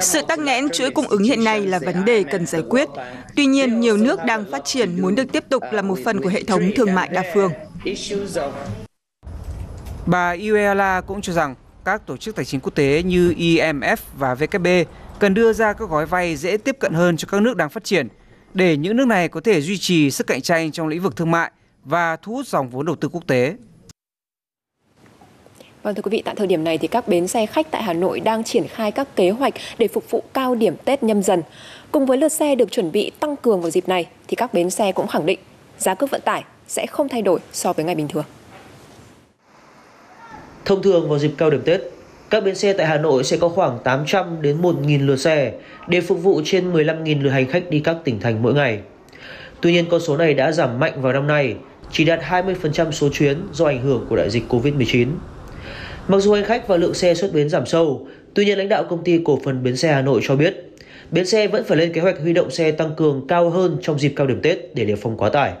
Sự 0.00 0.22
tắc 0.28 0.38
nghẽn 0.38 0.68
chuỗi 0.68 0.90
cung 0.90 1.06
ứng 1.08 1.22
hiện 1.22 1.44
nay 1.44 1.66
là 1.66 1.78
vấn 1.78 2.04
đề 2.04 2.24
cần 2.24 2.46
giải 2.46 2.62
quyết. 2.70 2.88
Tuy 3.36 3.46
nhiên, 3.46 3.80
nhiều 3.80 3.96
nước 3.96 4.20
đang 4.26 4.44
phát 4.50 4.64
triển 4.64 5.02
muốn 5.02 5.14
được 5.14 5.32
tiếp 5.32 5.44
tục 5.48 5.62
là 5.72 5.82
một 5.82 5.98
phần 6.04 6.20
của 6.20 6.28
hệ 6.28 6.42
thống 6.42 6.62
thương 6.76 6.94
mại 6.94 7.08
đa 7.08 7.22
phương. 7.34 7.52
Bà 10.06 10.36
Iweala 10.36 11.02
cũng 11.02 11.20
cho 11.20 11.32
rằng 11.32 11.54
các 11.84 12.06
tổ 12.06 12.16
chức 12.16 12.36
tài 12.36 12.44
chính 12.44 12.60
quốc 12.60 12.74
tế 12.74 13.02
như 13.02 13.34
IMF 13.38 13.96
và 14.18 14.34
WB 14.34 14.84
cần 15.18 15.34
đưa 15.34 15.52
ra 15.52 15.72
các 15.72 15.88
gói 15.88 16.06
vay 16.06 16.36
dễ 16.36 16.56
tiếp 16.56 16.76
cận 16.80 16.92
hơn 16.92 17.16
cho 17.16 17.28
các 17.30 17.42
nước 17.42 17.56
đang 17.56 17.70
phát 17.70 17.84
triển 17.84 18.08
để 18.54 18.76
những 18.76 18.96
nước 18.96 19.06
này 19.06 19.28
có 19.28 19.40
thể 19.40 19.60
duy 19.60 19.78
trì 19.78 20.10
sức 20.10 20.26
cạnh 20.26 20.40
tranh 20.40 20.72
trong 20.72 20.88
lĩnh 20.88 21.02
vực 21.02 21.16
thương 21.16 21.30
mại 21.30 21.50
và 21.84 22.16
thu 22.16 22.32
hút 22.32 22.46
dòng 22.46 22.70
vốn 22.70 22.86
đầu 22.86 22.96
tư 22.96 23.08
quốc 23.08 23.26
tế. 23.26 23.56
Vâng 25.82 25.94
thưa 25.94 26.02
quý 26.02 26.08
vị, 26.10 26.22
tại 26.24 26.34
thời 26.34 26.46
điểm 26.46 26.64
này 26.64 26.78
thì 26.78 26.88
các 26.88 27.08
bến 27.08 27.28
xe 27.28 27.46
khách 27.46 27.70
tại 27.70 27.82
Hà 27.82 27.92
Nội 27.92 28.20
đang 28.20 28.44
triển 28.44 28.68
khai 28.68 28.92
các 28.92 29.16
kế 29.16 29.30
hoạch 29.30 29.54
để 29.78 29.88
phục 29.88 30.10
vụ 30.10 30.22
cao 30.34 30.54
điểm 30.54 30.76
Tết 30.84 31.02
nhâm 31.02 31.22
dần. 31.22 31.42
Cùng 31.92 32.06
với 32.06 32.18
lượt 32.18 32.28
xe 32.28 32.54
được 32.54 32.70
chuẩn 32.70 32.92
bị 32.92 33.10
tăng 33.20 33.36
cường 33.36 33.60
vào 33.60 33.70
dịp 33.70 33.88
này 33.88 34.06
thì 34.28 34.36
các 34.36 34.54
bến 34.54 34.70
xe 34.70 34.92
cũng 34.92 35.06
khẳng 35.06 35.26
định 35.26 35.38
giá 35.78 35.94
cước 35.94 36.10
vận 36.10 36.20
tải 36.20 36.44
sẽ 36.68 36.86
không 36.86 37.08
thay 37.08 37.22
đổi 37.22 37.40
so 37.52 37.72
với 37.72 37.84
ngày 37.84 37.94
bình 37.94 38.08
thường. 38.08 38.24
Thông 40.64 40.82
thường 40.82 41.08
vào 41.08 41.18
dịp 41.18 41.34
cao 41.38 41.50
điểm 41.50 41.62
Tết, 41.64 41.80
các 42.32 42.44
bến 42.44 42.54
xe 42.54 42.72
tại 42.72 42.86
Hà 42.86 42.98
Nội 42.98 43.24
sẽ 43.24 43.36
có 43.36 43.48
khoảng 43.48 43.78
800 43.84 44.42
đến 44.42 44.62
1.000 44.62 45.06
lượt 45.06 45.16
xe 45.16 45.52
để 45.88 46.00
phục 46.00 46.22
vụ 46.22 46.40
trên 46.44 46.72
15.000 46.72 47.22
lượt 47.22 47.30
hành 47.30 47.46
khách 47.46 47.70
đi 47.70 47.80
các 47.80 47.96
tỉnh 48.04 48.20
thành 48.20 48.42
mỗi 48.42 48.54
ngày. 48.54 48.80
Tuy 49.60 49.72
nhiên 49.72 49.84
con 49.90 50.00
số 50.00 50.16
này 50.16 50.34
đã 50.34 50.52
giảm 50.52 50.78
mạnh 50.78 51.02
vào 51.02 51.12
năm 51.12 51.26
nay, 51.26 51.54
chỉ 51.90 52.04
đạt 52.04 52.20
20% 52.20 52.90
số 52.90 53.08
chuyến 53.12 53.36
do 53.52 53.66
ảnh 53.66 53.82
hưởng 53.82 54.06
của 54.08 54.16
đại 54.16 54.30
dịch 54.30 54.42
Covid-19. 54.48 55.06
Mặc 56.08 56.18
dù 56.18 56.32
hành 56.32 56.44
khách 56.44 56.68
và 56.68 56.76
lượng 56.76 56.94
xe 56.94 57.14
xuất 57.14 57.32
bến 57.32 57.48
giảm 57.48 57.66
sâu, 57.66 58.06
tuy 58.34 58.44
nhiên 58.44 58.58
lãnh 58.58 58.68
đạo 58.68 58.84
công 58.84 59.04
ty 59.04 59.20
cổ 59.24 59.38
phần 59.44 59.62
bến 59.62 59.76
xe 59.76 59.92
Hà 59.92 60.02
Nội 60.02 60.20
cho 60.24 60.36
biết, 60.36 60.54
bến 61.10 61.26
xe 61.26 61.46
vẫn 61.46 61.64
phải 61.64 61.78
lên 61.78 61.92
kế 61.92 62.00
hoạch 62.00 62.20
huy 62.20 62.32
động 62.32 62.50
xe 62.50 62.70
tăng 62.70 62.94
cường 62.96 63.26
cao 63.28 63.50
hơn 63.50 63.76
trong 63.82 63.98
dịp 63.98 64.12
cao 64.16 64.26
điểm 64.26 64.40
Tết 64.42 64.74
để 64.74 64.84
đề 64.84 64.96
phòng 64.96 65.16
quá 65.16 65.28
tải. 65.28 65.52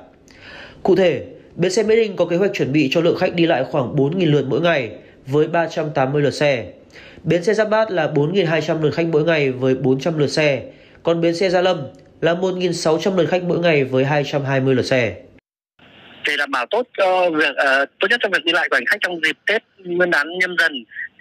Cụ 0.82 0.96
thể, 0.96 1.24
bến 1.56 1.72
xe 1.72 1.82
Mỹ 1.82 1.96
Đình 1.96 2.16
có 2.16 2.24
kế 2.24 2.36
hoạch 2.36 2.52
chuẩn 2.54 2.72
bị 2.72 2.88
cho 2.92 3.00
lượng 3.00 3.16
khách 3.16 3.34
đi 3.34 3.46
lại 3.46 3.64
khoảng 3.70 3.96
4.000 3.96 4.30
lượt 4.30 4.44
mỗi 4.48 4.60
ngày 4.60 4.90
với 5.26 5.46
380 5.46 6.22
lượt 6.22 6.30
xe. 6.30 6.72
Bến 7.24 7.44
xe 7.44 7.54
Giáp 7.54 7.70
Bát 7.70 7.90
là 7.90 8.12
4.200 8.14 8.82
lượt 8.82 8.90
khách 8.90 9.06
mỗi 9.06 9.24
ngày 9.24 9.50
với 9.50 9.74
400 9.74 10.18
lượt 10.18 10.26
xe, 10.26 10.62
còn 11.02 11.20
bến 11.20 11.34
xe 11.34 11.50
Gia 11.50 11.60
Lâm 11.60 11.80
là 12.20 12.34
1.600 12.34 13.16
lượt 13.16 13.26
khách 13.26 13.42
mỗi 13.42 13.58
ngày 13.58 13.84
với 13.84 14.04
220 14.04 14.74
lượt 14.74 14.82
xe 14.82 15.14
để 16.26 16.36
đảm 16.36 16.50
bảo 16.50 16.66
tốt 16.70 16.86
cho 16.98 17.30
việc 17.30 17.50
uh, 17.50 17.88
tốt 18.00 18.08
nhất 18.10 18.20
cho 18.22 18.28
việc 18.32 18.44
đi 18.44 18.52
lại 18.52 18.68
của 18.68 18.76
hành 18.76 18.86
khách 18.86 19.00
trong 19.00 19.20
dịp 19.24 19.36
Tết 19.46 19.62
Nguyên 19.78 20.10
đán 20.10 20.38
nhâm 20.38 20.56
dần 20.58 20.72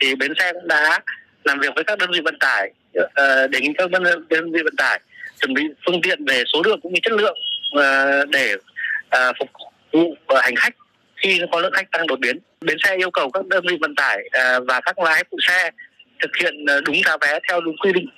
thì 0.01 0.15
bến 0.15 0.33
xe 0.39 0.53
cũng 0.53 0.67
đã 0.67 0.99
làm 1.43 1.59
việc 1.59 1.69
với 1.75 1.83
các 1.83 1.97
đơn 1.97 2.11
vị 2.11 2.19
vận 2.23 2.39
tải 2.39 2.71
uh, 2.99 3.49
đề 3.49 3.59
nghị 3.59 3.69
các 3.77 3.91
đơn 3.91 4.51
vị 4.51 4.61
vận 4.63 4.75
tải 4.77 4.99
chuẩn 5.41 5.53
bị 5.53 5.63
phương 5.85 6.01
tiện 6.01 6.25
về 6.25 6.43
số 6.53 6.61
lượng 6.65 6.79
cũng 6.81 6.93
như 6.93 6.99
chất 7.03 7.13
lượng 7.13 7.37
uh, 7.77 8.29
để 8.29 8.55
uh, 8.55 9.35
phục 9.39 9.49
vụ 9.91 10.15
hành 10.41 10.55
khách 10.55 10.73
khi 11.21 11.41
có 11.51 11.59
lượng 11.59 11.73
khách 11.75 11.91
tăng 11.91 12.07
đột 12.07 12.19
biến. 12.19 12.39
Bến 12.61 12.77
xe 12.83 12.95
yêu 12.95 13.11
cầu 13.11 13.29
các 13.29 13.47
đơn 13.47 13.63
vị 13.69 13.77
vận 13.81 13.95
tải 13.95 14.17
à, 14.31 14.59
và 14.59 14.81
các 14.85 14.99
lái 14.99 15.23
phụ 15.31 15.37
xe 15.47 15.69
thực 16.21 16.31
hiện 16.41 16.65
à, 16.65 16.75
đúng 16.85 16.95
giá 17.05 17.17
vé 17.21 17.39
theo 17.49 17.61
đúng 17.61 17.75
quy 17.83 17.93
định. 17.93 18.09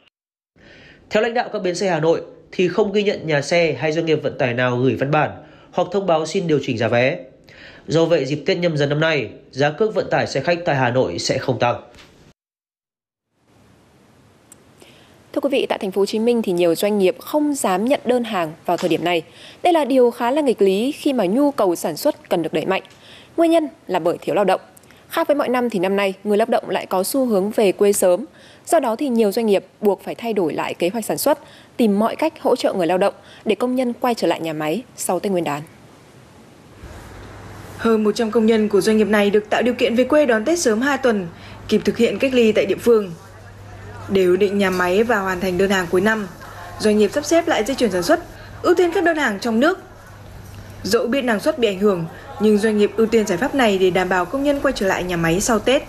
Theo 1.10 1.24
lãnh 1.24 1.34
đạo 1.34 1.50
các 1.54 1.62
bến 1.62 1.76
xe 1.76 1.90
Hà 1.90 2.00
Nội 2.00 2.22
thì 2.52 2.68
không 2.68 2.94
ghi 2.94 3.04
nhận 3.04 3.28
nhà 3.28 3.42
xe 3.42 3.74
hay 3.74 3.92
doanh 3.92 4.06
nghiệp 4.06 4.20
vận 4.24 4.38
tải 4.38 4.54
nào 4.54 4.78
gửi 4.78 4.96
văn 4.96 5.12
bản 5.12 5.32
hoặc 5.72 5.88
thông 5.92 6.08
báo 6.08 6.26
xin 6.26 6.48
điều 6.48 6.60
chỉnh 6.64 6.78
giá 6.78 6.88
vé. 6.88 7.20
Do 7.88 8.06
vậy 8.06 8.26
dịp 8.26 8.44
Tết 8.46 8.58
nhâm 8.58 8.78
dần 8.78 8.90
năm 8.90 9.00
nay, 9.00 9.30
giá 9.52 9.70
cước 9.70 9.96
vận 9.96 10.10
tải 10.10 10.28
xe 10.28 10.40
khách 10.40 10.60
tại 10.66 10.76
Hà 10.76 10.90
Nội 10.90 11.20
sẽ 11.20 11.38
không 11.38 11.60
tăng. 11.60 11.82
Thưa 15.34 15.40
quý 15.42 15.50
vị, 15.52 15.66
tại 15.70 15.80
thành 15.80 15.92
phố 15.92 16.02
Hồ 16.02 16.06
Chí 16.06 16.20
Minh 16.20 16.42
thì 16.42 16.52
nhiều 16.52 16.76
doanh 16.76 17.00
nghiệp 17.00 17.16
không 17.20 17.54
dám 17.54 17.86
nhận 17.86 18.00
đơn 18.06 18.24
hàng 18.24 18.52
vào 18.66 18.78
thời 18.78 18.90
điểm 18.90 19.04
này. 19.04 19.22
Đây 19.64 19.74
là 19.74 19.86
điều 19.86 20.12
khá 20.12 20.32
là 20.32 20.42
nghịch 20.42 20.62
lý 20.62 20.92
khi 20.92 21.14
mà 21.14 21.26
nhu 21.26 21.52
cầu 21.52 21.76
sản 21.76 21.98
xuất 21.98 22.30
cần 22.30 22.42
được 22.42 22.54
đẩy 22.54 22.66
mạnh. 22.66 22.82
Nguyên 23.38 23.52
nhân 23.52 23.68
là 23.88 24.00
bởi 24.00 24.18
thiếu 24.22 24.36
lao 24.36 24.46
động. 24.46 24.62
Khác 25.10 25.28
với 25.28 25.36
mọi 25.36 25.50
năm 25.50 25.70
thì 25.70 25.80
năm 25.80 25.96
nay 25.96 26.14
người 26.24 26.38
lao 26.38 26.46
động 26.50 26.70
lại 26.70 26.86
có 26.86 27.04
xu 27.04 27.26
hướng 27.26 27.52
về 27.52 27.72
quê 27.72 27.94
sớm. 27.94 28.26
Do 28.66 28.80
đó 28.80 28.96
thì 28.96 29.10
nhiều 29.10 29.32
doanh 29.32 29.46
nghiệp 29.46 29.66
buộc 29.82 30.04
phải 30.04 30.16
thay 30.16 30.34
đổi 30.34 30.54
lại 30.54 30.74
kế 30.74 30.90
hoạch 30.90 31.06
sản 31.06 31.18
xuất, 31.18 31.40
tìm 31.78 32.00
mọi 32.00 32.16
cách 32.16 32.34
hỗ 32.42 32.56
trợ 32.56 32.74
người 32.74 32.88
lao 32.88 32.98
động 32.98 33.14
để 33.46 33.56
công 33.56 33.76
nhân 33.76 33.94
quay 33.94 34.16
trở 34.16 34.28
lại 34.28 34.40
nhà 34.40 34.54
máy 34.54 34.84
sau 34.96 35.20
Tết 35.20 35.32
Nguyên 35.32 35.44
đán. 35.44 35.62
Hơn 37.78 38.04
100 38.04 38.32
công 38.32 38.46
nhân 38.46 38.70
của 38.70 38.82
doanh 38.82 38.98
nghiệp 38.98 39.08
này 39.08 39.30
được 39.30 39.50
tạo 39.50 39.62
điều 39.62 39.74
kiện 39.74 39.96
về 39.96 40.04
quê 40.04 40.26
đón 40.26 40.46
Tết 40.46 40.60
sớm 40.60 40.82
2 40.82 40.98
tuần, 40.98 41.28
kịp 41.68 41.82
thực 41.86 41.98
hiện 41.98 42.20
cách 42.20 42.34
ly 42.34 42.52
tại 42.52 42.66
địa 42.66 42.78
phương. 42.80 43.12
Để 44.14 44.26
ổn 44.26 44.40
định 44.40 44.58
nhà 44.58 44.70
máy 44.70 45.04
và 45.04 45.20
hoàn 45.20 45.40
thành 45.40 45.58
đơn 45.58 45.70
hàng 45.70 45.86
cuối 45.92 46.02
năm, 46.02 46.28
doanh 46.80 46.98
nghiệp 46.98 47.12
sắp 47.14 47.26
xếp 47.26 47.48
lại 47.48 47.64
dây 47.64 47.76
chuyển 47.76 47.92
sản 47.92 48.04
xuất, 48.04 48.20
ưu 48.62 48.76
tiên 48.76 48.92
các 48.94 49.04
đơn 49.04 49.18
hàng 49.18 49.40
trong 49.40 49.60
nước. 49.60 49.80
Dẫu 50.84 51.08
biết 51.08 51.22
năng 51.22 51.40
suất 51.40 51.60
bị 51.60 51.68
ảnh 51.68 51.80
hưởng, 51.80 52.06
nhưng 52.40 52.58
doanh 52.58 52.78
nghiệp 52.78 52.92
ưu 52.98 53.08
tiên 53.08 53.28
giải 53.28 53.38
pháp 53.38 53.56
này 53.56 53.78
để 53.78 53.90
đảm 53.90 54.10
bảo 54.10 54.26
công 54.26 54.44
nhân 54.44 54.60
quay 54.64 54.74
trở 54.74 54.88
lại 54.88 55.04
nhà 55.04 55.18
máy 55.18 55.42
sau 55.42 55.60
Tết. 55.60 55.84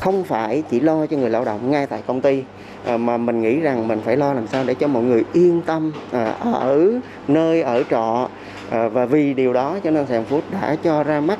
Không 0.00 0.24
phải 0.24 0.62
chỉ 0.70 0.80
lo 0.80 1.06
cho 1.06 1.16
người 1.16 1.30
lao 1.30 1.44
động 1.44 1.70
ngay 1.70 1.86
tại 1.86 2.02
công 2.06 2.20
ty 2.20 2.42
à, 2.86 2.96
mà 2.96 3.16
mình 3.16 3.42
nghĩ 3.42 3.60
rằng 3.60 3.88
mình 3.88 4.00
phải 4.04 4.16
lo 4.16 4.32
làm 4.32 4.48
sao 4.48 4.64
để 4.64 4.74
cho 4.74 4.86
mọi 4.86 5.02
người 5.02 5.22
yên 5.32 5.62
tâm 5.62 5.92
à, 6.12 6.24
ở 6.40 6.90
nơi 7.28 7.62
ở 7.62 7.82
trọ 7.90 8.28
à, 8.70 8.88
và 8.88 9.04
vì 9.04 9.34
điều 9.34 9.52
đó 9.52 9.78
cho 9.84 9.90
nên 9.90 10.06
Sàn 10.06 10.24
Phút 10.24 10.44
đã 10.50 10.76
cho 10.84 11.02
ra 11.02 11.20
mắt 11.20 11.38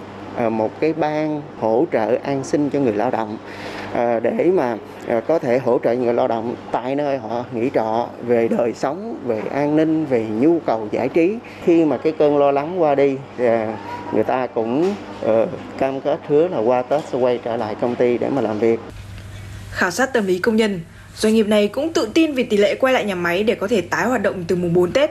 một 0.50 0.80
cái 0.80 0.92
ban 0.92 1.42
hỗ 1.60 1.86
trợ 1.92 2.16
an 2.24 2.44
sinh 2.44 2.70
cho 2.70 2.80
người 2.80 2.92
lao 2.92 3.10
động 3.10 3.38
để 4.22 4.50
mà 4.54 4.76
có 5.28 5.38
thể 5.38 5.58
hỗ 5.58 5.78
trợ 5.84 5.94
người 5.94 6.14
lao 6.14 6.28
động 6.28 6.54
tại 6.72 6.94
nơi 6.94 7.18
họ 7.18 7.44
nghỉ 7.52 7.70
trọ 7.74 8.08
về 8.26 8.48
đời 8.48 8.72
sống, 8.72 9.16
về 9.26 9.42
an 9.50 9.76
ninh, 9.76 10.06
về 10.06 10.26
nhu 10.40 10.58
cầu 10.66 10.88
giải 10.92 11.08
trí. 11.08 11.38
Khi 11.64 11.84
mà 11.84 11.96
cái 11.96 12.12
cơn 12.18 12.38
lo 12.38 12.50
lắng 12.50 12.82
qua 12.82 12.94
đi 12.94 13.16
người 14.12 14.24
ta 14.26 14.46
cũng 14.46 14.94
uh, 15.24 15.48
cam 15.78 16.00
kết 16.00 16.18
hứa 16.28 16.48
là 16.48 16.58
qua 16.58 16.82
Tết 16.82 17.04
sẽ 17.12 17.18
quay 17.18 17.40
trở 17.44 17.56
lại 17.56 17.74
công 17.80 17.94
ty 17.94 18.18
để 18.18 18.28
mà 18.28 18.40
làm 18.40 18.58
việc. 18.58 18.80
Khảo 19.70 19.90
sát 19.90 20.12
tâm 20.12 20.26
lý 20.26 20.38
công 20.38 20.56
nhân, 20.56 20.80
doanh 21.16 21.34
nghiệp 21.34 21.48
này 21.48 21.68
cũng 21.68 21.92
tự 21.92 22.08
tin 22.14 22.34
vì 22.34 22.42
tỷ 22.42 22.56
lệ 22.56 22.74
quay 22.74 22.94
lại 22.94 23.04
nhà 23.04 23.14
máy 23.14 23.42
để 23.44 23.54
có 23.54 23.68
thể 23.68 23.80
tái 23.80 24.06
hoạt 24.06 24.22
động 24.22 24.44
từ 24.48 24.56
mùng 24.56 24.74
4 24.74 24.92
Tết. 24.92 25.10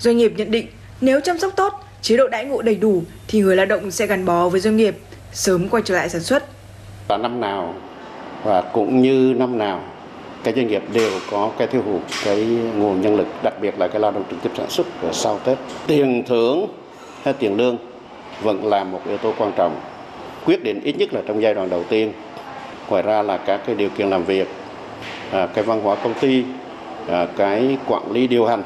Doanh 0.00 0.16
nghiệp 0.16 0.32
nhận 0.36 0.50
định 0.50 0.66
nếu 1.00 1.20
chăm 1.20 1.38
sóc 1.38 1.52
tốt, 1.56 1.72
chế 2.02 2.16
độ 2.16 2.28
đãi 2.28 2.44
ngộ 2.44 2.62
đầy 2.62 2.74
đủ 2.74 3.02
thì 3.28 3.40
người 3.40 3.56
lao 3.56 3.66
động 3.66 3.90
sẽ 3.90 4.06
gắn 4.06 4.24
bó 4.24 4.48
với 4.48 4.60
doanh 4.60 4.76
nghiệp, 4.76 4.96
sớm 5.32 5.68
quay 5.68 5.82
trở 5.86 5.94
lại 5.94 6.08
sản 6.08 6.20
xuất. 6.20 6.44
Và 7.08 7.16
năm 7.16 7.40
nào 7.40 7.74
và 8.44 8.62
cũng 8.62 9.02
như 9.02 9.34
năm 9.38 9.58
nào 9.58 9.80
các 10.44 10.56
doanh 10.56 10.66
nghiệp 10.66 10.82
đều 10.92 11.10
có 11.30 11.50
cái 11.58 11.66
thiếu 11.66 11.82
hụt 11.82 12.00
cái 12.24 12.36
nguồn 12.76 13.00
nhân 13.00 13.16
lực, 13.16 13.26
đặc 13.42 13.54
biệt 13.60 13.78
là 13.78 13.88
cái 13.88 14.00
lao 14.00 14.10
động 14.10 14.24
trực 14.30 14.42
tiếp 14.42 14.50
sản 14.56 14.70
xuất 14.70 14.86
sau 15.12 15.38
Tết. 15.38 15.58
Tiền 15.86 16.22
thưởng 16.26 16.66
hay 17.24 17.34
tiền 17.34 17.56
lương 17.56 17.76
vẫn 18.42 18.64
là 18.64 18.84
một 18.84 19.00
yếu 19.08 19.18
tố 19.18 19.32
quan 19.38 19.52
trọng 19.56 19.80
quyết 20.44 20.64
định 20.64 20.80
ít 20.84 20.98
nhất 20.98 21.12
là 21.12 21.20
trong 21.26 21.42
giai 21.42 21.54
đoạn 21.54 21.70
đầu 21.70 21.84
tiên 21.88 22.12
ngoài 22.88 23.02
ra 23.02 23.22
là 23.22 23.36
các 23.36 23.60
cái 23.66 23.74
điều 23.74 23.88
kiện 23.88 24.10
làm 24.10 24.24
việc 24.24 24.48
à, 25.32 25.46
cái 25.54 25.64
văn 25.64 25.80
hóa 25.80 25.96
công 26.04 26.14
ty 26.20 26.44
à, 27.08 27.26
cái 27.36 27.78
quản 27.86 28.12
lý 28.12 28.26
điều 28.26 28.46
hành 28.46 28.62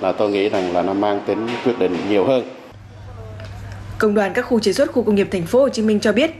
là 0.00 0.12
tôi 0.12 0.30
nghĩ 0.30 0.48
rằng 0.48 0.72
là 0.72 0.82
nó 0.82 0.92
mang 0.92 1.20
tính 1.26 1.48
quyết 1.64 1.78
định 1.78 1.96
nhiều 2.08 2.24
hơn 2.24 2.44
Công 3.98 4.14
đoàn 4.14 4.32
các 4.34 4.42
khu 4.42 4.60
chế 4.60 4.72
xuất 4.72 4.92
khu 4.92 5.02
công 5.02 5.14
nghiệp 5.14 5.28
thành 5.30 5.46
phố 5.46 5.60
Hồ 5.60 5.68
Chí 5.68 5.82
Minh 5.82 6.00
cho 6.00 6.12
biết, 6.12 6.30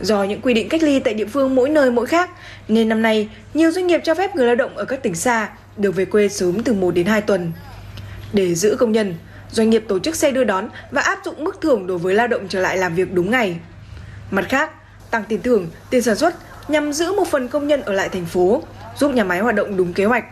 do 0.00 0.22
những 0.22 0.40
quy 0.40 0.54
định 0.54 0.68
cách 0.68 0.82
ly 0.82 0.98
tại 0.98 1.14
địa 1.14 1.26
phương 1.26 1.54
mỗi 1.54 1.68
nơi 1.68 1.90
mỗi 1.90 2.06
khác, 2.06 2.30
nên 2.68 2.88
năm 2.88 3.02
nay 3.02 3.28
nhiều 3.54 3.70
doanh 3.70 3.86
nghiệp 3.86 4.00
cho 4.04 4.14
phép 4.14 4.36
người 4.36 4.46
lao 4.46 4.54
động 4.54 4.76
ở 4.76 4.84
các 4.84 5.02
tỉnh 5.02 5.14
xa 5.14 5.48
được 5.76 5.90
về 5.90 6.04
quê 6.04 6.28
sớm 6.28 6.62
từ 6.62 6.72
1 6.72 6.94
đến 6.94 7.06
2 7.06 7.20
tuần. 7.20 7.52
Để 8.32 8.54
giữ 8.54 8.76
công 8.78 8.92
nhân, 8.92 9.14
doanh 9.52 9.70
nghiệp 9.70 9.84
tổ 9.88 9.98
chức 9.98 10.16
xe 10.16 10.30
đưa 10.30 10.44
đón 10.44 10.68
và 10.90 11.02
áp 11.02 11.18
dụng 11.24 11.44
mức 11.44 11.60
thưởng 11.60 11.86
đối 11.86 11.98
với 11.98 12.14
lao 12.14 12.26
động 12.26 12.48
trở 12.48 12.60
lại 12.60 12.76
làm 12.76 12.94
việc 12.94 13.12
đúng 13.12 13.30
ngày. 13.30 13.56
Mặt 14.30 14.44
khác, 14.48 14.70
tăng 15.10 15.24
tiền 15.28 15.42
thưởng, 15.42 15.70
tiền 15.90 16.02
sản 16.02 16.16
xuất 16.16 16.34
nhằm 16.68 16.92
giữ 16.92 17.12
một 17.12 17.28
phần 17.28 17.48
công 17.48 17.66
nhân 17.66 17.82
ở 17.82 17.92
lại 17.92 18.08
thành 18.08 18.26
phố, 18.26 18.62
giúp 18.96 19.14
nhà 19.14 19.24
máy 19.24 19.40
hoạt 19.40 19.54
động 19.54 19.76
đúng 19.76 19.92
kế 19.92 20.04
hoạch. 20.04 20.24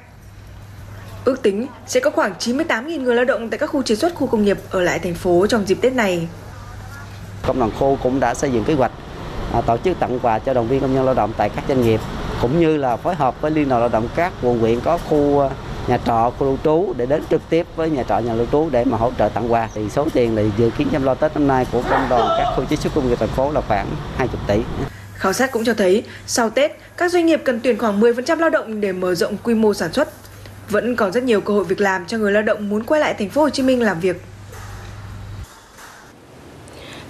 Ước 1.25 1.43
tính 1.43 1.67
sẽ 1.87 2.01
có 2.01 2.11
khoảng 2.11 2.35
98.000 2.39 3.03
người 3.03 3.15
lao 3.15 3.25
động 3.25 3.51
tại 3.51 3.59
các 3.59 3.67
khu 3.67 3.83
chế 3.83 3.95
xuất 3.95 4.15
khu 4.15 4.27
công 4.27 4.45
nghiệp 4.45 4.59
ở 4.71 4.81
lại 4.81 4.99
thành 4.99 5.15
phố 5.15 5.47
trong 5.47 5.65
dịp 5.67 5.79
Tết 5.81 5.93
này. 5.93 6.29
Công 7.43 7.59
đoàn 7.59 7.71
khu 7.79 7.99
cũng 8.03 8.21
đã 8.21 8.35
xây 8.35 8.51
dựng 8.51 8.65
kế 8.65 8.75
hoạch 8.75 8.93
à, 9.53 9.61
tổ 9.61 9.77
chức 9.77 10.01
tặng 10.01 10.19
quà 10.23 10.39
cho 10.39 10.55
đoàn 10.55 10.69
viên 10.69 10.81
công 10.81 10.95
nhân 10.95 11.05
lao 11.05 11.15
động 11.15 11.33
tại 11.37 11.49
các 11.49 11.65
doanh 11.69 11.83
nghiệp 11.83 12.01
cũng 12.43 12.61
như 12.61 12.77
là 12.77 12.97
phối 12.97 13.15
hợp 13.15 13.41
với 13.41 13.51
liên 13.51 13.69
đoàn 13.69 13.81
lao 13.81 13.89
động 13.89 14.09
các 14.17 14.33
quận 14.43 14.59
huyện 14.59 14.81
có 14.81 14.99
khu 14.99 15.41
à, 15.41 15.51
nhà 15.89 15.99
trọ 16.07 16.33
khu 16.39 16.47
lưu 16.47 16.59
trú 16.65 16.95
để 16.97 17.07
đến 17.07 17.23
trực 17.31 17.43
tiếp 17.49 17.67
với 17.77 17.91
nhà 17.91 18.03
trọ 18.03 18.19
nhà 18.19 18.35
lưu 18.35 18.47
trú 18.53 18.69
để 18.71 18.85
mà 18.85 18.97
hỗ 18.97 19.13
trợ 19.19 19.29
tặng 19.29 19.53
quà 19.53 19.69
thì 19.75 19.91
số 19.91 20.07
tiền 20.13 20.37
thì 20.37 20.51
dự 20.59 20.71
kiến 20.79 20.89
chăm 20.93 21.03
lo 21.03 21.15
Tết 21.15 21.35
năm 21.35 21.47
nay 21.47 21.67
của 21.73 21.83
công 21.91 22.07
đoàn 22.11 22.29
các 22.39 22.53
khu 22.57 22.65
chế 22.65 22.77
xuất 22.77 22.95
công 22.95 23.09
nghiệp 23.09 23.19
thành 23.19 23.29
phố 23.29 23.53
là 23.53 23.61
khoảng 23.61 23.87
20 24.17 24.41
tỷ. 24.47 24.61
Khảo 25.15 25.33
sát 25.33 25.53
cũng 25.53 25.65
cho 25.65 25.75
thấy 25.75 26.03
sau 26.27 26.51
Tết 26.51 26.73
các 26.97 27.13
doanh 27.13 27.27
nghiệp 27.27 27.43
cần 27.45 27.61
tuyển 27.63 27.79
khoảng 27.79 28.01
10% 28.01 28.39
lao 28.39 28.51
động 28.51 28.81
để 28.81 28.93
mở 28.93 29.15
rộng 29.15 29.37
quy 29.43 29.55
mô 29.55 29.75
sản 29.75 29.93
xuất. 29.93 30.09
Vẫn 30.69 30.97
còn 30.97 31.13
rất 31.13 31.23
nhiều 31.23 31.41
cơ 31.41 31.55
hội 31.55 31.65
việc 31.65 31.81
làm 31.81 32.07
cho 32.07 32.19
người 32.19 32.33
lao 32.33 32.43
động 32.43 32.69
muốn 32.69 32.85
quay 32.85 33.01
lại 33.01 33.15
thành 33.19 33.31
phố 33.31 33.41
Hồ 33.41 33.51
Chí 33.51 33.63
Minh 33.63 33.83
làm 33.83 34.01
việc. 34.01 34.23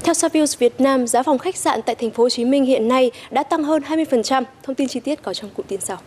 Theo 0.08 0.14
Savills 0.14 0.58
Việt 0.58 0.80
Nam, 0.80 1.06
giá 1.06 1.22
phòng 1.22 1.38
khách 1.38 1.56
sạn 1.56 1.80
tại 1.86 1.94
thành 1.94 2.10
phố 2.10 2.22
Hồ 2.22 2.28
Chí 2.28 2.44
Minh 2.44 2.64
hiện 2.64 2.88
nay 2.88 3.10
đã 3.30 3.42
tăng 3.42 3.64
hơn 3.64 3.82
20%. 3.82 4.44
Thông 4.62 4.76
tin 4.76 4.88
chi 4.88 5.00
tiết 5.00 5.22
có 5.22 5.34
trong 5.34 5.50
cụm 5.50 5.66
tin 5.68 5.80
sau. 5.80 5.98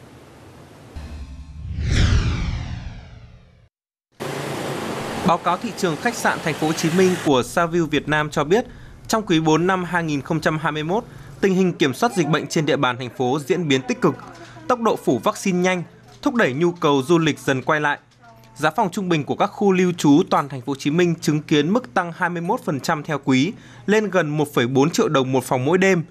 Báo 5.28 5.38
cáo 5.38 5.58
thị 5.58 5.72
trường 5.78 5.96
khách 5.96 6.16
sạn 6.16 6.38
thành 6.44 6.54
phố 6.54 6.68
Hồ 6.68 6.74
Chí 6.74 6.90
Minh 6.98 7.16
của 7.26 7.44
Savills 7.44 7.90
Việt 7.90 8.08
Nam 8.08 8.30
cho 8.30 8.44
biết, 8.44 8.66
trong 9.08 9.24
quý 9.26 9.40
4 9.40 9.68
năm 9.68 9.84
2021, 9.84 11.04
tình 11.42 11.54
hình 11.54 11.74
kiểm 11.74 11.94
soát 11.94 12.12
dịch 12.16 12.28
bệnh 12.28 12.48
trên 12.48 12.66
địa 12.66 12.78
bàn 12.78 12.98
thành 12.98 13.10
phố 13.18 13.40
diễn 13.46 13.68
biến 13.68 13.82
tích 13.82 14.02
cực, 14.02 14.16
tốc 14.68 14.82
độ 14.82 14.96
phủ 14.96 15.20
vaccine 15.24 15.60
nhanh, 15.60 15.84
thúc 16.22 16.36
đẩy 16.36 16.54
nhu 16.54 16.72
cầu 16.72 17.04
du 17.08 17.18
lịch 17.18 17.40
dần 17.40 17.62
quay 17.62 17.82
lại. 17.82 18.00
Giá 18.56 18.72
phòng 18.72 18.90
trung 18.92 19.10
bình 19.10 19.24
của 19.24 19.36
các 19.36 19.48
khu 19.48 19.72
lưu 19.72 19.92
trú 19.98 20.24
toàn 20.30 20.50
thành 20.50 20.62
phố 20.62 20.72
Hồ 20.72 20.76
Chí 20.76 20.92
Minh 20.92 21.16
chứng 21.22 21.42
kiến 21.42 21.74
mức 21.74 21.94
tăng 21.94 22.12
21% 22.20 23.04
theo 23.04 23.20
quý, 23.24 23.54
lên 23.86 24.10
gần 24.10 24.38
1,4 24.38 24.90
triệu 24.90 25.10
đồng 25.10 25.32
một 25.32 25.44
phòng 25.44 25.66
mỗi 25.66 25.78
đêm, 25.78 26.04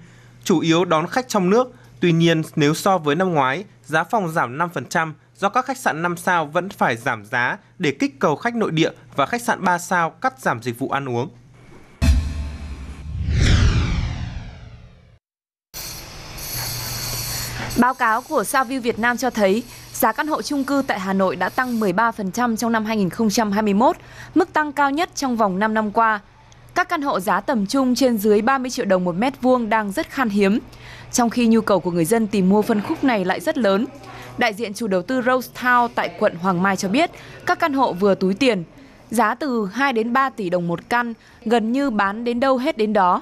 chủ 0.43 0.59
yếu 0.59 0.85
đón 0.85 1.07
khách 1.07 1.27
trong 1.27 1.49
nước. 1.49 1.73
Tuy 1.99 2.11
nhiên, 2.11 2.41
nếu 2.55 2.73
so 2.73 2.97
với 2.97 3.15
năm 3.15 3.33
ngoái, 3.33 3.63
giá 3.85 4.03
phòng 4.03 4.31
giảm 4.31 4.57
5%, 4.57 5.13
do 5.35 5.49
các 5.49 5.65
khách 5.65 5.77
sạn 5.77 6.01
5 6.01 6.17
sao 6.17 6.45
vẫn 6.45 6.69
phải 6.69 6.97
giảm 6.97 7.25
giá 7.25 7.57
để 7.79 7.91
kích 7.91 8.19
cầu 8.19 8.35
khách 8.35 8.55
nội 8.55 8.71
địa 8.71 8.91
và 9.15 9.25
khách 9.25 9.41
sạn 9.41 9.63
3 9.63 9.77
sao 9.77 10.09
cắt 10.09 10.39
giảm 10.39 10.61
dịch 10.61 10.79
vụ 10.79 10.89
ăn 10.89 11.09
uống. 11.09 11.29
Báo 17.79 17.93
cáo 17.93 18.21
của 18.21 18.41
Saview 18.41 18.81
Việt 18.81 18.99
Nam 18.99 19.17
cho 19.17 19.29
thấy 19.29 19.63
giá 20.01 20.11
căn 20.11 20.27
hộ 20.27 20.41
chung 20.41 20.63
cư 20.63 20.83
tại 20.87 20.99
Hà 20.99 21.13
Nội 21.13 21.35
đã 21.35 21.49
tăng 21.49 21.79
13% 21.79 22.55
trong 22.55 22.71
năm 22.71 22.85
2021, 22.85 23.95
mức 24.35 24.53
tăng 24.53 24.71
cao 24.71 24.91
nhất 24.91 25.09
trong 25.15 25.37
vòng 25.37 25.59
5 25.59 25.73
năm 25.73 25.91
qua. 25.91 26.19
Các 26.75 26.89
căn 26.89 27.01
hộ 27.01 27.19
giá 27.19 27.41
tầm 27.41 27.65
trung 27.65 27.95
trên 27.95 28.17
dưới 28.17 28.41
30 28.41 28.71
triệu 28.71 28.85
đồng 28.85 29.03
một 29.03 29.15
mét 29.15 29.41
vuông 29.41 29.69
đang 29.69 29.91
rất 29.91 30.09
khan 30.09 30.29
hiếm, 30.29 30.59
trong 31.11 31.29
khi 31.29 31.47
nhu 31.47 31.61
cầu 31.61 31.79
của 31.79 31.91
người 31.91 32.05
dân 32.05 32.27
tìm 32.27 32.49
mua 32.49 32.61
phân 32.61 32.81
khúc 32.81 33.03
này 33.03 33.25
lại 33.25 33.39
rất 33.39 33.57
lớn. 33.57 33.85
Đại 34.37 34.53
diện 34.53 34.73
chủ 34.73 34.87
đầu 34.87 35.01
tư 35.01 35.21
Rose 35.21 35.49
Town 35.61 35.87
tại 35.95 36.11
quận 36.19 36.35
Hoàng 36.35 36.63
Mai 36.63 36.75
cho 36.75 36.89
biết, 36.89 37.11
các 37.45 37.59
căn 37.59 37.73
hộ 37.73 37.93
vừa 37.93 38.15
túi 38.15 38.33
tiền, 38.33 38.63
giá 39.11 39.35
từ 39.35 39.69
2 39.73 39.93
đến 39.93 40.13
3 40.13 40.29
tỷ 40.29 40.49
đồng 40.49 40.67
một 40.67 40.89
căn, 40.89 41.13
gần 41.45 41.71
như 41.71 41.89
bán 41.89 42.23
đến 42.23 42.39
đâu 42.39 42.57
hết 42.57 42.77
đến 42.77 42.93
đó. 42.93 43.21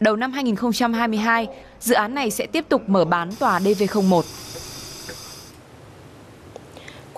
Đầu 0.00 0.16
năm 0.16 0.32
2022, 0.32 1.46
dự 1.80 1.94
án 1.94 2.14
này 2.14 2.30
sẽ 2.30 2.46
tiếp 2.46 2.64
tục 2.68 2.88
mở 2.88 3.04
bán 3.04 3.32
tòa 3.34 3.58
DV01. 3.58 4.22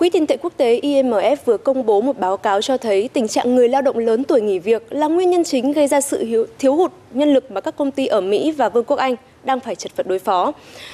Quỹ 0.01 0.09
tiền 0.09 0.27
tệ 0.27 0.37
quốc 0.37 0.53
tế 0.57 0.79
IMF 0.83 1.35
vừa 1.45 1.57
công 1.57 1.85
bố 1.85 2.01
một 2.01 2.19
báo 2.19 2.37
cáo 2.37 2.61
cho 2.61 2.77
thấy 2.77 3.09
tình 3.13 3.27
trạng 3.27 3.55
người 3.55 3.69
lao 3.69 3.81
động 3.81 3.97
lớn 3.97 4.23
tuổi 4.23 4.41
nghỉ 4.41 4.59
việc 4.59 4.93
là 4.93 5.07
nguyên 5.07 5.29
nhân 5.29 5.43
chính 5.43 5.71
gây 5.71 5.87
ra 5.87 6.01
sự 6.01 6.47
thiếu 6.59 6.75
hụt 6.75 6.91
nhân 7.13 7.33
lực 7.33 7.51
mà 7.51 7.61
các 7.61 7.75
công 7.77 7.91
ty 7.91 8.07
ở 8.07 8.21
Mỹ 8.21 8.51
và 8.51 8.69
Vương 8.69 8.83
quốc 8.83 8.97
Anh 8.97 9.15
đang 9.43 9.59
phải 9.59 9.75
chật 9.75 9.91
vật 9.95 10.07
đối 10.07 10.19
phó. 10.19 10.51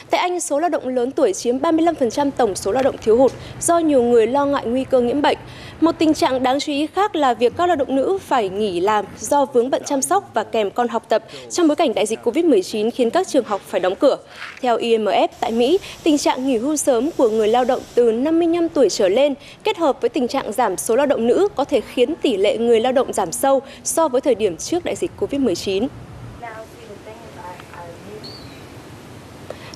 Tại 0.10 0.22
Anh, 0.22 0.40
số 0.40 0.60
lao 0.60 0.70
động 0.70 0.88
lớn 0.88 1.12
tuổi 1.12 1.34
chiếm 1.34 1.58
35% 1.58 2.32
tổng 2.38 2.56
số 2.56 2.72
lao 2.72 2.84
động 2.84 2.96
thiếu 3.02 3.18
hụt 3.18 3.32
do 3.62 3.80
nhiều 3.80 4.04
người 4.04 4.28
lo 4.28 4.46
ngại 4.46 4.66
nguy 4.66 4.84
cơ 4.84 5.02
nhiễm 5.02 5.22
bệnh. 5.22 5.38
Một 5.82 5.92
tình 6.00 6.14
trạng 6.14 6.44
đáng 6.44 6.60
chú 6.60 6.72
ý 6.72 6.88
khác 6.88 7.16
là 7.16 7.34
việc 7.34 7.54
các 7.58 7.68
lao 7.68 7.76
động 7.76 7.96
nữ 7.96 8.18
phải 8.22 8.50
nghỉ 8.50 8.80
làm 8.80 9.06
do 9.20 9.46
vướng 9.46 9.70
bận 9.70 9.84
chăm 9.86 10.02
sóc 10.02 10.32
và 10.34 10.44
kèm 10.44 10.72
con 10.72 10.88
học 10.88 11.04
tập 11.10 11.24
trong 11.50 11.68
bối 11.68 11.76
cảnh 11.76 11.94
đại 11.94 12.06
dịch 12.06 12.20
COVID-19 12.24 12.92
khiến 12.92 13.10
các 13.10 13.28
trường 13.28 13.44
học 13.44 13.62
phải 13.68 13.80
đóng 13.80 13.96
cửa. 13.96 14.18
Theo 14.62 14.78
IMF, 14.78 15.28
tại 15.40 15.52
Mỹ, 15.52 15.78
tình 16.04 16.18
trạng 16.18 16.48
nghỉ 16.48 16.58
hưu 16.58 16.78
sớm 16.78 17.10
của 17.18 17.30
người 17.30 17.48
lao 17.48 17.66
động 17.66 17.82
từ 17.96 18.12
55 18.12 18.70
tuổi 18.70 18.90
trở 18.90 19.10
lên 19.10 19.34
kết 19.64 19.78
hợp 19.78 20.02
với 20.02 20.10
tình 20.10 20.28
trạng 20.28 20.54
giảm 20.54 20.78
số 20.78 20.96
lao 20.96 21.06
động 21.06 21.28
nữ 21.28 21.48
có 21.56 21.64
thể 21.64 21.82
khiến 21.82 22.16
tỷ 22.16 22.38
lệ 22.38 22.58
người 22.58 22.80
lao 22.80 22.92
động 22.92 23.14
giảm 23.14 23.32
sâu 23.32 23.62
so 23.84 24.08
với 24.08 24.22
thời 24.22 24.36
điểm 24.36 24.58
trước 24.58 24.86
đại 24.86 24.96
dịch 24.96 25.12
COVID-19. 25.20 25.88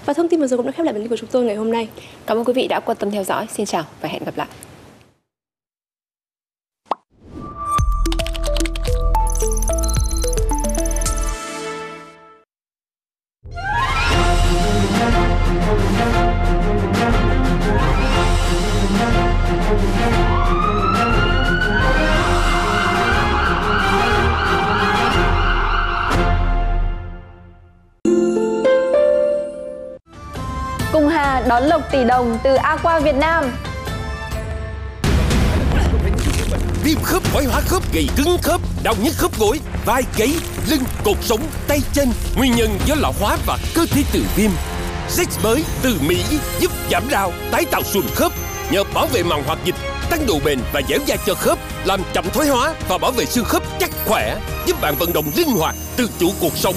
Và 0.05 0.13
thông 0.13 0.29
tin 0.29 0.39
vừa 0.39 0.47
rồi 0.47 0.57
cũng 0.57 0.65
đã 0.65 0.71
khép 0.71 0.83
lại 0.83 0.93
bản 0.93 1.01
tin 1.01 1.09
của 1.09 1.17
chúng 1.17 1.29
tôi 1.31 1.43
ngày 1.43 1.55
hôm 1.55 1.71
nay. 1.71 1.87
Cảm 2.25 2.37
ơn 2.37 2.45
quý 2.45 2.53
vị 2.53 2.67
đã 2.67 2.79
quan 2.79 2.97
tâm 2.97 3.11
theo 3.11 3.23
dõi. 3.23 3.47
Xin 3.49 3.65
chào 3.65 3.83
và 4.01 4.09
hẹn 4.09 4.23
gặp 4.23 4.37
lại. 4.37 4.47
Cùng 31.41 31.49
đón 31.49 31.63
lộc 31.63 31.81
tỷ 31.91 32.03
đồng 32.03 32.39
từ 32.43 32.55
Aqua 32.55 32.99
Việt 32.99 33.15
Nam. 33.15 33.51
Viêm 36.83 37.01
khớp 37.03 37.23
thoái 37.23 37.45
hóa 37.45 37.61
khớp 37.61 37.93
gầy 37.93 38.09
cứng 38.17 38.37
khớp, 38.43 38.61
đau 38.83 38.93
nhức 39.01 39.13
khớp 39.17 39.39
gối, 39.39 39.59
vai 39.85 40.03
gáy, 40.17 40.35
lưng, 40.69 40.83
cột 41.03 41.17
sống, 41.21 41.39
tay 41.67 41.79
chân. 41.93 42.13
Nguyên 42.35 42.55
nhân 42.55 42.69
do 42.85 42.95
lão 42.97 43.13
hóa 43.19 43.37
và 43.45 43.57
cơ 43.75 43.85
thể 43.91 44.03
tự 44.13 44.23
viêm. 44.35 44.51
Zex 45.09 45.25
mới 45.43 45.63
từ 45.81 45.97
Mỹ 46.01 46.23
giúp 46.59 46.71
giảm 46.91 47.09
đau, 47.09 47.33
tái 47.51 47.65
tạo 47.71 47.83
sườn 47.83 48.03
khớp 48.15 48.31
nhờ 48.71 48.83
bảo 48.93 49.07
vệ 49.07 49.23
màng 49.23 49.43
hoạt 49.43 49.59
dịch, 49.65 49.75
tăng 50.09 50.25
độ 50.27 50.39
bền 50.45 50.59
và 50.73 50.81
dẻo 50.89 50.99
dai 51.07 51.17
cho 51.25 51.33
khớp, 51.33 51.57
làm 51.85 52.01
chậm 52.13 52.29
thoái 52.33 52.47
hóa 52.47 52.73
và 52.87 52.97
bảo 52.97 53.11
vệ 53.11 53.25
xương 53.25 53.45
khớp 53.45 53.63
chắc 53.79 53.89
khỏe, 54.05 54.37
giúp 54.65 54.81
bạn 54.81 54.95
vận 54.95 55.13
động 55.13 55.25
linh 55.35 55.49
hoạt, 55.49 55.75
tự 55.97 56.09
chủ 56.19 56.31
cuộc 56.39 56.57
sống. 56.57 56.75